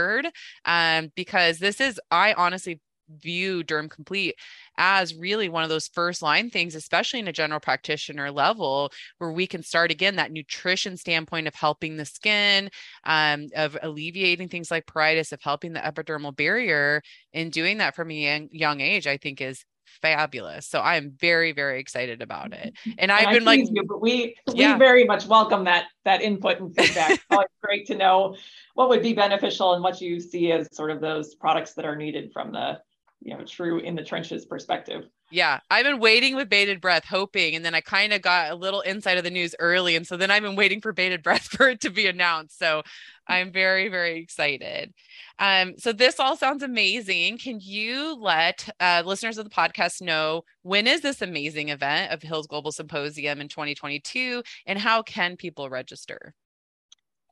um, 0.65 1.11
because 1.15 1.59
this 1.59 1.81
is, 1.81 2.01
I 2.11 2.35
honestly 2.35 2.81
view 3.09 3.63
Derm 3.63 3.91
Complete 3.91 4.35
as 4.77 5.15
really 5.15 5.49
one 5.49 5.63
of 5.63 5.69
those 5.69 5.89
first 5.89 6.23
line 6.23 6.51
things, 6.51 6.75
especially 6.75 7.21
in 7.21 7.29
a 7.29 7.33
general 7.33 7.61
practitioner 7.61 8.31
level, 8.31 8.91
where 9.19 9.31
we 9.31 9.47
can 9.47 9.63
start 9.63 9.91
again 9.91 10.17
that 10.17 10.33
nutrition 10.33 10.97
standpoint 10.97 11.47
of 11.47 11.55
helping 11.55 11.97
the 11.97 12.05
skin, 12.05 12.71
um, 13.05 13.47
of 13.55 13.77
alleviating 13.83 14.49
things 14.49 14.71
like 14.71 14.87
pruritus, 14.87 15.33
of 15.33 15.43
helping 15.43 15.73
the 15.73 15.81
epidermal 15.81 16.35
barrier, 16.35 17.03
and 17.33 17.53
doing 17.53 17.79
that 17.79 17.95
from 17.95 18.11
a 18.11 18.15
young, 18.15 18.49
young 18.51 18.81
age, 18.81 19.07
I 19.07 19.17
think 19.17 19.41
is 19.41 19.65
fabulous. 20.03 20.67
So 20.67 20.81
I'm 20.81 21.13
very, 21.19 21.53
very 21.53 21.81
excited 21.81 22.23
about 22.23 22.53
it. 22.53 22.75
Mm-hmm. 22.75 22.91
And 22.99 23.13
I've 23.13 23.29
and 23.29 23.35
been 23.37 23.45
like, 23.45 23.61
you, 23.71 23.85
but 23.87 24.01
we 24.01 24.37
yeah. 24.53 24.73
we 24.73 24.79
very 24.79 25.05
much 25.05 25.27
welcome 25.27 25.65
that 25.65 25.87
that 26.05 26.23
input 26.23 26.61
and 26.61 26.75
feedback. 26.75 27.11
it's 27.31 27.55
great 27.63 27.87
to 27.87 27.95
know 27.95 28.37
what 28.75 28.89
would 28.89 29.03
be 29.03 29.13
beneficial 29.13 29.75
and 29.75 29.83
what 29.83 30.01
you 30.01 30.21
see 30.21 30.53
as 30.53 30.69
sort 30.75 30.91
of 30.91 31.01
those 31.01 31.35
products 31.35 31.75
that 31.75 31.85
are 31.85 31.97
needed 31.97 32.33
from 32.33 32.53
the 32.53 32.79
you 33.25 33.37
know 33.37 33.45
true 33.45 33.79
in 33.79 33.95
the 33.95 34.05
trenches 34.05 34.45
perspective 34.45 35.09
yeah 35.31 35.59
i've 35.71 35.85
been 35.85 35.99
waiting 35.99 36.37
with 36.37 36.49
bated 36.49 36.81
breath 36.81 37.05
hoping 37.05 37.55
and 37.55 37.65
then 37.65 37.75
i 37.75 37.81
kind 37.81 38.13
of 38.13 38.21
got 38.21 38.51
a 38.51 38.55
little 38.55 38.83
insight 38.83 39.17
of 39.17 39.25
the 39.25 39.31
news 39.31 39.55
early 39.59 39.97
and 39.97 40.07
so 40.07 40.17
then 40.17 40.31
i've 40.31 40.43
been 40.43 40.57
waiting 40.57 40.81
for 40.81 40.93
bated 40.93 41.23
breath 41.23 41.43
for 41.51 41.69
it 41.69 41.81
to 41.81 41.91
be 41.91 42.07
announced 42.07 42.59
so 42.59 42.83
i'm 43.27 43.51
very 43.51 43.89
very 43.89 44.21
excited 44.21 44.93
um, 45.39 45.75
so 45.79 45.93
this 45.93 46.21
all 46.21 46.37
sounds 46.37 46.63
amazing 46.63 47.39
can 47.39 47.59
you 47.61 48.17
let 48.21 48.69
uh, 48.81 49.03
listeners 49.05 49.39
of 49.39 49.45
the 49.45 49.51
podcast 49.51 50.01
know 50.01 50.43
when 50.63 50.87
is 50.87 51.01
this 51.01 51.23
amazing 51.23 51.69
event 51.69 52.13
of 52.13 52.23
hills 52.23 52.47
global 52.47 52.73
symposium 52.73 53.41
in 53.41 53.49
2022 53.49 54.43
and 54.67 54.79
how 54.79 55.03
can 55.03 55.37
people 55.37 55.69
register 55.69 56.35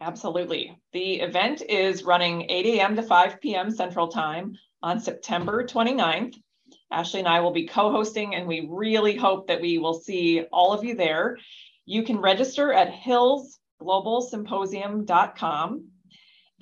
Absolutely. 0.02 0.76
The 0.92 1.20
event 1.20 1.62
is 1.68 2.02
running 2.02 2.50
8 2.50 2.66
a.m. 2.66 2.96
to 2.96 3.04
5 3.04 3.40
p.m. 3.40 3.70
Central 3.70 4.08
Time 4.08 4.56
on 4.82 4.98
September 4.98 5.64
29th. 5.64 6.34
Ashley 6.90 7.20
and 7.20 7.28
I 7.28 7.38
will 7.40 7.52
be 7.52 7.68
co-hosting 7.68 8.34
and 8.34 8.48
we 8.48 8.66
really 8.68 9.16
hope 9.16 9.46
that 9.46 9.60
we 9.60 9.78
will 9.78 9.94
see 9.94 10.42
all 10.52 10.72
of 10.72 10.82
you 10.82 10.96
there. 10.96 11.38
You 11.86 12.02
can 12.02 12.18
register 12.18 12.72
at 12.72 12.92
hillsglobalsymposium.com. 12.92 15.84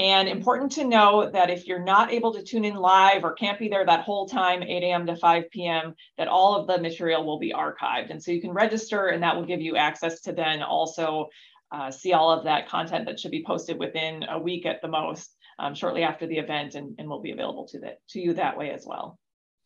And 0.01 0.31
important 0.31 0.73
to 0.73 0.85
know 0.85 1.31
that 1.31 1.51
if 1.51 1.67
you're 1.67 1.85
not 1.85 2.11
able 2.11 2.33
to 2.33 2.43
tune 2.43 2.65
in 2.65 2.75
live 2.75 3.23
or 3.23 3.35
can't 3.35 3.59
be 3.59 3.69
there 3.69 3.85
that 3.85 4.01
whole 4.01 4.27
time, 4.27 4.63
8 4.63 4.83
a.m. 4.83 5.07
to 5.07 5.15
5 5.15 5.51
p.m., 5.51 5.95
that 6.17 6.27
all 6.27 6.57
of 6.57 6.67
the 6.67 6.81
material 6.81 7.27
will 7.27 7.39
be 7.39 7.53
archived. 7.53 8.09
And 8.09 8.23
so 8.23 8.33
you 8.33 8.41
can 8.41 8.53
register 8.53 9.09
and 9.09 9.23
that 9.23 9.37
will 9.37 9.45
give 9.45 9.61
you 9.61 9.77
access 9.77 10.23
to 10.23 10.33
then 10.33 10.63
also 10.63 11.29
uh, 11.71 11.91
see 11.91 12.15
all 12.15 12.31
of 12.33 12.45
that 12.45 12.67
content 12.67 13.05
that 13.05 13.21
should 13.21 13.31
be 13.31 13.45
posted 13.47 13.79
within 13.79 14.25
a 14.31 14.39
week 14.39 14.65
at 14.65 14.81
the 14.81 14.89
most 14.89 15.37
um, 15.59 15.75
shortly 15.75 16.03
after 16.03 16.27
the 16.27 16.39
event 16.39 16.77
and, 16.77 16.95
and 16.99 17.07
will 17.07 17.21
be 17.21 17.33
available 17.33 17.69
to 17.69 17.79
that 17.81 17.99
to 18.09 18.21
you 18.21 18.33
that 18.33 18.57
way 18.57 18.71
as 18.71 18.85
well. 18.87 19.19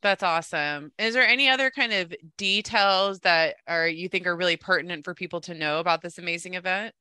That's 0.02 0.24
awesome. 0.24 0.90
Is 0.98 1.14
there 1.14 1.26
any 1.26 1.48
other 1.48 1.70
kind 1.70 1.92
of 1.92 2.12
details 2.36 3.20
that 3.20 3.54
are 3.68 3.86
you 3.86 4.08
think 4.08 4.26
are 4.26 4.36
really 4.36 4.56
pertinent 4.56 5.04
for 5.04 5.14
people 5.14 5.40
to 5.42 5.54
know 5.54 5.78
about 5.78 6.02
this 6.02 6.18
amazing 6.18 6.54
event? 6.54 6.92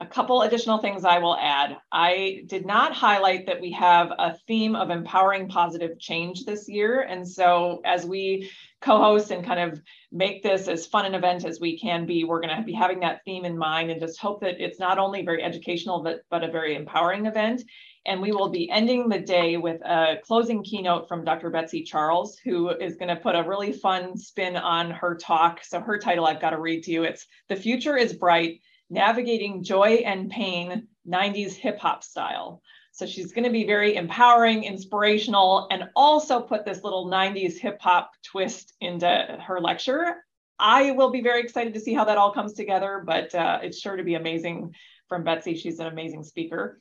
A 0.00 0.06
couple 0.06 0.42
additional 0.42 0.78
things 0.78 1.04
I 1.04 1.18
will 1.18 1.36
add. 1.36 1.76
I 1.90 2.42
did 2.46 2.64
not 2.64 2.92
highlight 2.92 3.46
that 3.46 3.60
we 3.60 3.72
have 3.72 4.12
a 4.16 4.38
theme 4.46 4.76
of 4.76 4.90
empowering 4.90 5.48
positive 5.48 5.98
change 5.98 6.44
this 6.44 6.68
year. 6.68 7.00
And 7.00 7.26
so 7.26 7.80
as 7.84 8.06
we 8.06 8.48
co-host 8.80 9.32
and 9.32 9.44
kind 9.44 9.58
of 9.58 9.82
make 10.12 10.44
this 10.44 10.68
as 10.68 10.86
fun 10.86 11.04
an 11.04 11.16
event 11.16 11.44
as 11.44 11.58
we 11.58 11.76
can 11.76 12.06
be, 12.06 12.22
we're 12.22 12.40
going 12.40 12.56
to 12.56 12.62
be 12.62 12.72
having 12.72 13.00
that 13.00 13.24
theme 13.24 13.44
in 13.44 13.58
mind 13.58 13.90
and 13.90 14.00
just 14.00 14.20
hope 14.20 14.40
that 14.42 14.62
it's 14.64 14.78
not 14.78 14.98
only 14.98 15.24
very 15.24 15.42
educational, 15.42 16.00
but, 16.04 16.20
but 16.30 16.44
a 16.44 16.50
very 16.50 16.76
empowering 16.76 17.26
event. 17.26 17.62
And 18.06 18.22
we 18.22 18.30
will 18.30 18.50
be 18.50 18.70
ending 18.70 19.08
the 19.08 19.18
day 19.18 19.56
with 19.56 19.80
a 19.84 20.18
closing 20.22 20.62
keynote 20.62 21.08
from 21.08 21.24
Dr. 21.24 21.50
Betsy 21.50 21.82
Charles, 21.82 22.38
who 22.38 22.70
is 22.70 22.94
going 22.94 23.08
to 23.08 23.20
put 23.20 23.34
a 23.34 23.42
really 23.42 23.72
fun 23.72 24.16
spin 24.16 24.56
on 24.56 24.92
her 24.92 25.16
talk. 25.16 25.64
So 25.64 25.80
her 25.80 25.98
title 25.98 26.24
I've 26.24 26.40
got 26.40 26.50
to 26.50 26.60
read 26.60 26.84
to 26.84 26.92
you. 26.92 27.02
It's 27.02 27.26
The 27.48 27.56
Future 27.56 27.96
is 27.96 28.12
Bright 28.12 28.60
navigating 28.90 29.62
joy 29.62 30.02
and 30.04 30.30
pain 30.30 30.88
90s 31.06 31.54
hip 31.54 31.78
hop 31.78 32.02
style. 32.02 32.62
So 32.92 33.06
she's 33.06 33.32
going 33.32 33.44
to 33.44 33.50
be 33.50 33.64
very 33.64 33.94
empowering, 33.94 34.64
inspirational, 34.64 35.68
and 35.70 35.84
also 35.94 36.40
put 36.40 36.64
this 36.64 36.82
little 36.82 37.06
90s 37.06 37.56
hip 37.56 37.78
hop 37.80 38.10
twist 38.24 38.74
into 38.80 39.38
her 39.46 39.60
lecture. 39.60 40.24
I 40.58 40.90
will 40.90 41.10
be 41.10 41.22
very 41.22 41.40
excited 41.40 41.74
to 41.74 41.80
see 41.80 41.94
how 41.94 42.04
that 42.06 42.18
all 42.18 42.32
comes 42.32 42.54
together, 42.54 43.02
but 43.06 43.32
uh, 43.34 43.60
it's 43.62 43.78
sure 43.78 43.96
to 43.96 44.02
be 44.02 44.14
amazing 44.14 44.74
from 45.08 45.22
Betsy. 45.22 45.54
She's 45.54 45.78
an 45.78 45.86
amazing 45.86 46.24
speaker. 46.24 46.80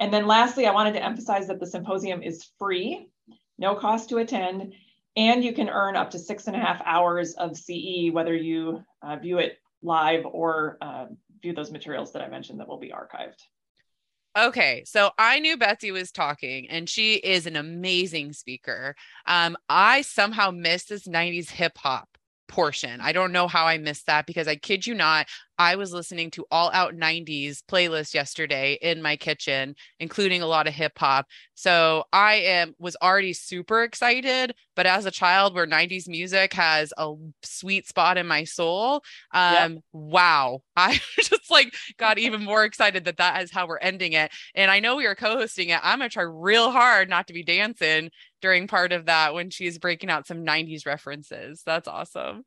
And 0.00 0.12
then 0.12 0.26
lastly, 0.26 0.66
I 0.66 0.72
wanted 0.72 0.94
to 0.94 1.04
emphasize 1.04 1.46
that 1.46 1.60
the 1.60 1.66
symposium 1.66 2.22
is 2.22 2.50
free, 2.58 3.08
no 3.58 3.74
cost 3.76 4.08
to 4.08 4.18
attend, 4.18 4.74
and 5.16 5.42
you 5.42 5.52
can 5.52 5.70
earn 5.70 5.96
up 5.96 6.10
to 6.10 6.18
six 6.18 6.46
and 6.46 6.56
a 6.56 6.60
half 6.60 6.82
hours 6.84 7.34
of 7.34 7.56
CE, 7.56 8.10
whether 8.12 8.34
you 8.34 8.82
uh, 9.02 9.16
view 9.16 9.38
it 9.38 9.58
live 9.82 10.26
or 10.26 10.76
uh, 10.80 11.06
those 11.54 11.70
materials 11.70 12.12
that 12.12 12.22
I 12.22 12.28
mentioned 12.28 12.60
that 12.60 12.68
will 12.68 12.78
be 12.78 12.90
archived. 12.90 13.42
Okay, 14.36 14.82
so 14.84 15.10
I 15.18 15.38
knew 15.38 15.56
Betsy 15.56 15.92
was 15.92 16.12
talking, 16.12 16.68
and 16.68 16.88
she 16.88 17.14
is 17.14 17.46
an 17.46 17.56
amazing 17.56 18.34
speaker. 18.34 18.94
Um, 19.26 19.56
I 19.68 20.02
somehow 20.02 20.50
missed 20.50 20.90
this 20.90 21.08
90s 21.08 21.48
hip 21.48 21.78
hop 21.78 22.15
portion. 22.48 23.00
I 23.00 23.12
don't 23.12 23.32
know 23.32 23.48
how 23.48 23.66
I 23.66 23.78
missed 23.78 24.06
that 24.06 24.26
because 24.26 24.48
I 24.48 24.56
kid 24.56 24.86
you 24.86 24.94
not, 24.94 25.26
I 25.58 25.76
was 25.76 25.92
listening 25.92 26.30
to 26.32 26.44
all 26.50 26.70
out 26.72 26.94
90s 26.94 27.62
playlist 27.66 28.12
yesterday 28.12 28.78
in 28.82 29.00
my 29.00 29.16
kitchen, 29.16 29.74
including 29.98 30.42
a 30.42 30.46
lot 30.46 30.66
of 30.66 30.74
hip 30.74 30.92
hop. 30.98 31.26
So 31.54 32.04
I 32.12 32.34
am 32.34 32.74
was 32.78 32.96
already 33.02 33.32
super 33.32 33.82
excited, 33.82 34.54
but 34.74 34.86
as 34.86 35.06
a 35.06 35.10
child 35.10 35.54
where 35.54 35.66
90s 35.66 36.08
music 36.08 36.52
has 36.52 36.92
a 36.98 37.14
sweet 37.42 37.88
spot 37.88 38.18
in 38.18 38.26
my 38.26 38.44
soul, 38.44 39.02
um 39.32 39.74
yep. 39.74 39.82
wow. 39.92 40.60
I 40.76 41.00
just 41.16 41.50
like 41.50 41.74
got 41.96 42.18
even 42.18 42.44
more 42.44 42.64
excited 42.64 43.04
that 43.06 43.16
that 43.16 43.42
is 43.42 43.50
how 43.50 43.66
we're 43.66 43.78
ending 43.78 44.12
it. 44.12 44.30
And 44.54 44.70
I 44.70 44.80
know 44.80 44.96
we 44.96 45.06
are 45.06 45.14
co-hosting 45.14 45.70
it. 45.70 45.80
I'm 45.82 45.98
going 45.98 46.10
to 46.10 46.12
try 46.12 46.22
real 46.22 46.70
hard 46.70 47.08
not 47.08 47.28
to 47.28 47.32
be 47.32 47.42
dancing 47.42 48.10
during 48.46 48.68
part 48.68 48.92
of 48.92 49.06
that 49.06 49.34
when 49.34 49.50
she's 49.50 49.76
breaking 49.76 50.08
out 50.08 50.24
some 50.24 50.46
90s 50.46 50.86
references. 50.86 51.64
That's 51.66 51.88
awesome. 51.88 52.44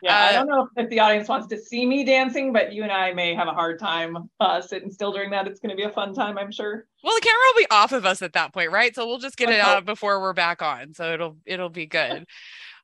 Yeah, 0.00 0.16
uh, 0.16 0.28
I 0.28 0.32
don't 0.32 0.46
know 0.46 0.68
if 0.76 0.88
the 0.88 1.00
audience 1.00 1.28
wants 1.28 1.48
to 1.48 1.58
see 1.58 1.84
me 1.84 2.04
dancing 2.04 2.52
but 2.52 2.72
you 2.72 2.84
and 2.84 2.92
I 2.92 3.12
may 3.12 3.34
have 3.34 3.48
a 3.48 3.52
hard 3.52 3.80
time 3.80 4.30
uh, 4.38 4.60
sitting 4.60 4.92
still 4.92 5.10
during 5.10 5.30
that. 5.30 5.48
It's 5.48 5.58
going 5.58 5.70
to 5.70 5.76
be 5.76 5.82
a 5.82 5.90
fun 5.90 6.14
time, 6.14 6.38
I'm 6.38 6.52
sure. 6.52 6.86
Well, 7.02 7.14
the 7.16 7.20
camera 7.20 7.40
will 7.46 7.62
be 7.62 7.66
off 7.72 7.90
of 7.90 8.06
us 8.06 8.22
at 8.22 8.34
that 8.34 8.52
point, 8.52 8.70
right? 8.70 8.94
So 8.94 9.08
we'll 9.08 9.18
just 9.18 9.36
get 9.36 9.50
it 9.50 9.58
out 9.58 9.84
before 9.84 10.20
we're 10.20 10.34
back 10.34 10.62
on. 10.62 10.94
So 10.94 11.12
it'll 11.12 11.36
it'll 11.44 11.68
be 11.68 11.86
good. 11.86 12.26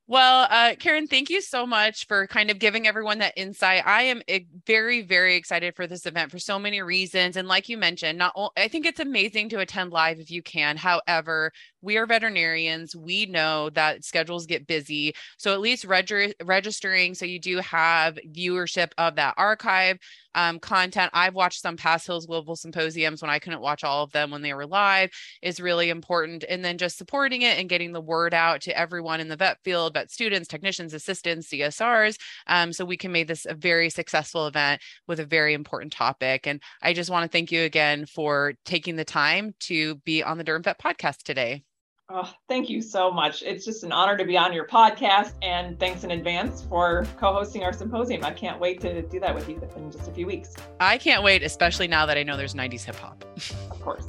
Well, 0.09 0.47
uh, 0.49 0.77
Karen, 0.79 1.09
thank 1.09 1.31
you 1.31 1.41
so 1.41 1.67
much 1.67 2.07
for 2.07 2.29
kind 2.29 2.49
of 2.49 2.61
giving 2.61 2.87
everyone 2.87 3.19
that 3.19 3.33
insight. 3.37 3.85
I 3.85 4.03
am 4.03 4.23
very, 4.65 5.03
very 5.03 5.35
excited 5.35 5.75
for 5.75 5.89
this 5.89 6.07
event 6.07 6.31
for 6.31 6.39
so 6.39 6.61
many 6.61 6.81
reasons. 6.81 7.37
And 7.37 7.49
like 7.49 7.69
you 7.69 7.77
mentioned, 7.77 8.17
not 8.17 8.33
only, 8.37 8.51
I 8.57 8.69
think 8.69 8.87
it's 8.87 9.01
amazing 9.01 9.49
to 9.49 9.59
attend 9.59 9.91
live 9.91 10.21
if 10.21 10.31
you 10.31 10.43
can. 10.45 10.77
However, 10.77 11.51
we 11.83 11.97
are 11.97 12.07
veterinarians. 12.07 12.95
We 12.95 13.27
know 13.27 13.69
that 13.71 14.05
schedules 14.05 14.47
get 14.47 14.69
busy. 14.69 15.13
So 15.39 15.53
at 15.53 15.61
least 15.61 15.85
reg- 15.85 16.35
registering 16.45 17.15
so 17.17 17.25
you 17.25 17.41
do 17.41 17.59
have 17.59 18.17
viewership 18.33 18.93
of 18.99 19.17
that 19.17 19.35
archive 19.37 19.99
um, 20.37 20.61
content. 20.61 21.11
I've 21.15 21.35
watched 21.35 21.63
some 21.63 21.77
past 21.77 22.07
Hills 22.07 22.27
Global 22.27 22.55
Symposiums 22.55 23.23
when 23.23 23.31
I 23.31 23.41
couldn't 23.41 23.63
watch 23.63 23.83
all 23.83 24.05
of 24.05 24.13
them 24.13 24.31
when 24.31 24.43
they 24.43 24.55
were 24.55 24.67
live 24.67 25.11
is 25.43 25.59
really 25.59 25.91
important. 25.91 26.45
And 26.49 26.65
then 26.65 26.79
just 26.79 26.99
supporting 26.99 27.43
it 27.43 27.59
and 27.59 27.69
getting 27.69 27.93
the 27.93 28.01
word 28.01 28.35
out 28.35 28.61
to 28.63 28.79
everyone 28.79 29.19
in 29.19 29.29
the 29.29 29.37
vet 29.37 29.59
field, 29.65 29.95
vet 29.95 30.11
students, 30.11 30.47
technicians, 30.47 30.95
assistants, 30.95 31.49
CSRs, 31.49 32.19
um, 32.47 32.73
so 32.73 32.85
we 32.85 32.97
can 32.97 33.11
make 33.11 33.27
this 33.27 33.47
a 33.47 33.55
very 33.55 33.91
successful 33.91 34.47
event 34.47 34.83
with 35.09 35.19
a 35.19 35.27
very 35.27 35.55
important 35.55 35.93
topic. 35.93 36.47
And 36.47 36.63
I 36.83 36.93
just 36.93 37.11
want 37.11 37.25
to 37.25 37.35
thank 37.35 37.51
you 37.51 37.63
again 37.63 38.07
for 38.07 38.55
taking 38.65 38.97
the 38.97 39.05
time 39.05 39.55
to 39.61 39.97
be 39.97 40.23
on 40.23 40.39
the 40.39 40.45
Derm 40.45 40.63
Vet 40.63 40.79
podcast 40.79 41.23
today. 41.23 41.65
Oh, 42.09 42.33
thank 42.49 42.71
you 42.71 42.83
so 42.83 43.11
much. 43.11 43.43
It's 43.43 43.65
just 43.65 43.83
an 43.83 43.91
honor 43.91 44.17
to 44.17 44.25
be 44.25 44.39
on 44.39 44.53
your 44.53 44.65
podcast, 44.65 45.33
and 45.43 45.79
thanks 45.81 46.05
in 46.05 46.13
advance 46.13 46.63
for 46.63 47.05
co 47.19 47.33
hosting 47.33 47.65
our 47.65 47.73
symposium. 47.73 48.25
I 48.25 48.31
can't 48.31 48.61
wait 48.61 48.81
to 48.83 49.03
do 49.03 49.19
that 49.19 49.35
with 49.35 49.49
you 49.49 49.61
in 49.77 49.91
just 49.91 50.07
a 50.07 50.13
few 50.13 50.25
weeks. 50.25 50.55
I 50.79 50.99
can't 50.99 51.25
wait, 51.25 51.43
especially 51.43 51.89
now 51.89 52.07
that 52.07 52.17
I 52.17 52.23
know 52.23 52.37
there's 52.37 52.55
90s 52.55 52.85
hip 52.85 52.97
hop. 52.97 53.25
Of 53.71 53.81
course. 53.81 54.07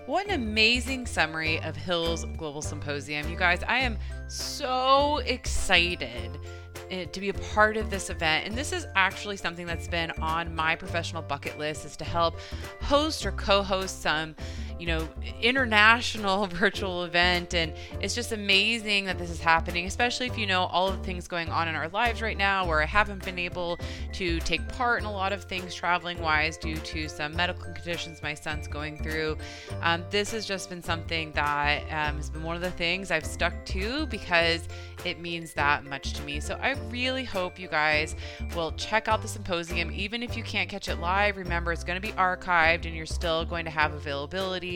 What 0.07 0.27
an 0.27 0.35
amazing 0.35 1.05
summary 1.05 1.59
of 1.63 1.75
Hills 1.75 2.23
Global 2.37 2.61
Symposium. 2.61 3.29
You 3.29 3.35
guys, 3.35 3.61
I 3.67 3.79
am 3.79 3.97
so 4.29 5.17
excited 5.17 6.39
to 6.89 7.19
be 7.19 7.29
a 7.29 7.33
part 7.33 7.77
of 7.77 7.89
this 7.89 8.09
event. 8.09 8.47
And 8.47 8.55
this 8.55 8.71
is 8.71 8.87
actually 8.95 9.37
something 9.37 9.65
that's 9.65 9.87
been 9.87 10.11
on 10.21 10.53
my 10.55 10.75
professional 10.75 11.21
bucket 11.21 11.57
list 11.57 11.85
is 11.85 11.95
to 11.97 12.05
help 12.05 12.39
host 12.81 13.25
or 13.25 13.31
co-host 13.33 14.01
some 14.01 14.35
you 14.79 14.85
know, 14.85 15.07
international 15.41 16.47
virtual 16.47 17.03
event. 17.03 17.53
And 17.53 17.73
it's 18.01 18.15
just 18.15 18.31
amazing 18.31 19.05
that 19.05 19.17
this 19.17 19.29
is 19.29 19.39
happening, 19.39 19.85
especially 19.85 20.27
if 20.27 20.37
you 20.37 20.45
know 20.45 20.65
all 20.65 20.87
of 20.87 20.97
the 20.97 21.03
things 21.03 21.27
going 21.27 21.49
on 21.49 21.67
in 21.67 21.75
our 21.75 21.89
lives 21.89 22.21
right 22.21 22.37
now, 22.37 22.65
where 22.65 22.81
I 22.81 22.85
haven't 22.85 23.23
been 23.23 23.39
able 23.39 23.79
to 24.13 24.39
take 24.41 24.67
part 24.69 25.01
in 25.01 25.05
a 25.05 25.11
lot 25.11 25.33
of 25.33 25.43
things 25.43 25.73
traveling 25.73 26.21
wise 26.21 26.57
due 26.57 26.77
to 26.77 27.07
some 27.07 27.35
medical 27.35 27.73
conditions 27.73 28.21
my 28.21 28.33
son's 28.33 28.67
going 28.67 28.97
through. 28.97 29.37
Um, 29.81 30.03
this 30.09 30.31
has 30.31 30.45
just 30.45 30.69
been 30.69 30.83
something 30.83 31.31
that 31.33 31.83
um, 31.83 32.17
has 32.17 32.29
been 32.29 32.43
one 32.43 32.55
of 32.55 32.61
the 32.61 32.71
things 32.71 33.11
I've 33.11 33.25
stuck 33.25 33.53
to 33.65 34.05
because 34.07 34.67
it 35.05 35.19
means 35.19 35.53
that 35.53 35.85
much 35.85 36.13
to 36.13 36.23
me. 36.23 36.39
So 36.39 36.55
I 36.55 36.71
really 36.89 37.23
hope 37.23 37.59
you 37.59 37.67
guys 37.67 38.15
will 38.55 38.71
check 38.73 39.07
out 39.07 39.21
the 39.21 39.27
symposium, 39.27 39.91
even 39.91 40.23
if 40.23 40.35
you 40.35 40.43
can't 40.43 40.69
catch 40.69 40.89
it 40.89 40.99
live. 40.99 41.37
Remember, 41.37 41.71
it's 41.71 41.83
going 41.83 41.99
to 41.99 42.05
be 42.05 42.13
archived 42.13 42.85
and 42.85 42.95
you're 42.95 43.05
still 43.05 43.45
going 43.45 43.65
to 43.65 43.71
have 43.71 43.93
availability 43.93 44.66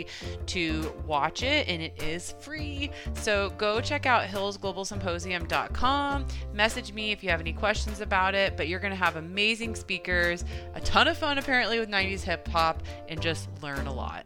to 0.47 0.93
watch 1.05 1.43
it, 1.43 1.67
and 1.67 1.81
it 1.81 2.01
is 2.01 2.35
free. 2.39 2.91
So 3.13 3.49
go 3.57 3.81
check 3.81 4.05
out 4.05 4.27
hillsglobalsymposium.com. 4.27 6.25
Message 6.53 6.93
me 6.93 7.11
if 7.11 7.23
you 7.23 7.29
have 7.29 7.39
any 7.39 7.53
questions 7.53 8.01
about 8.01 8.35
it, 8.35 8.57
but 8.57 8.67
you're 8.67 8.79
going 8.79 8.91
to 8.91 8.97
have 8.97 9.15
amazing 9.15 9.75
speakers, 9.75 10.43
a 10.75 10.81
ton 10.81 11.07
of 11.07 11.17
fun 11.17 11.37
apparently 11.37 11.79
with 11.79 11.89
90s 11.89 12.21
hip 12.21 12.47
hop, 12.47 12.83
and 13.09 13.21
just 13.21 13.49
learn 13.61 13.87
a 13.87 13.93
lot. 13.93 14.25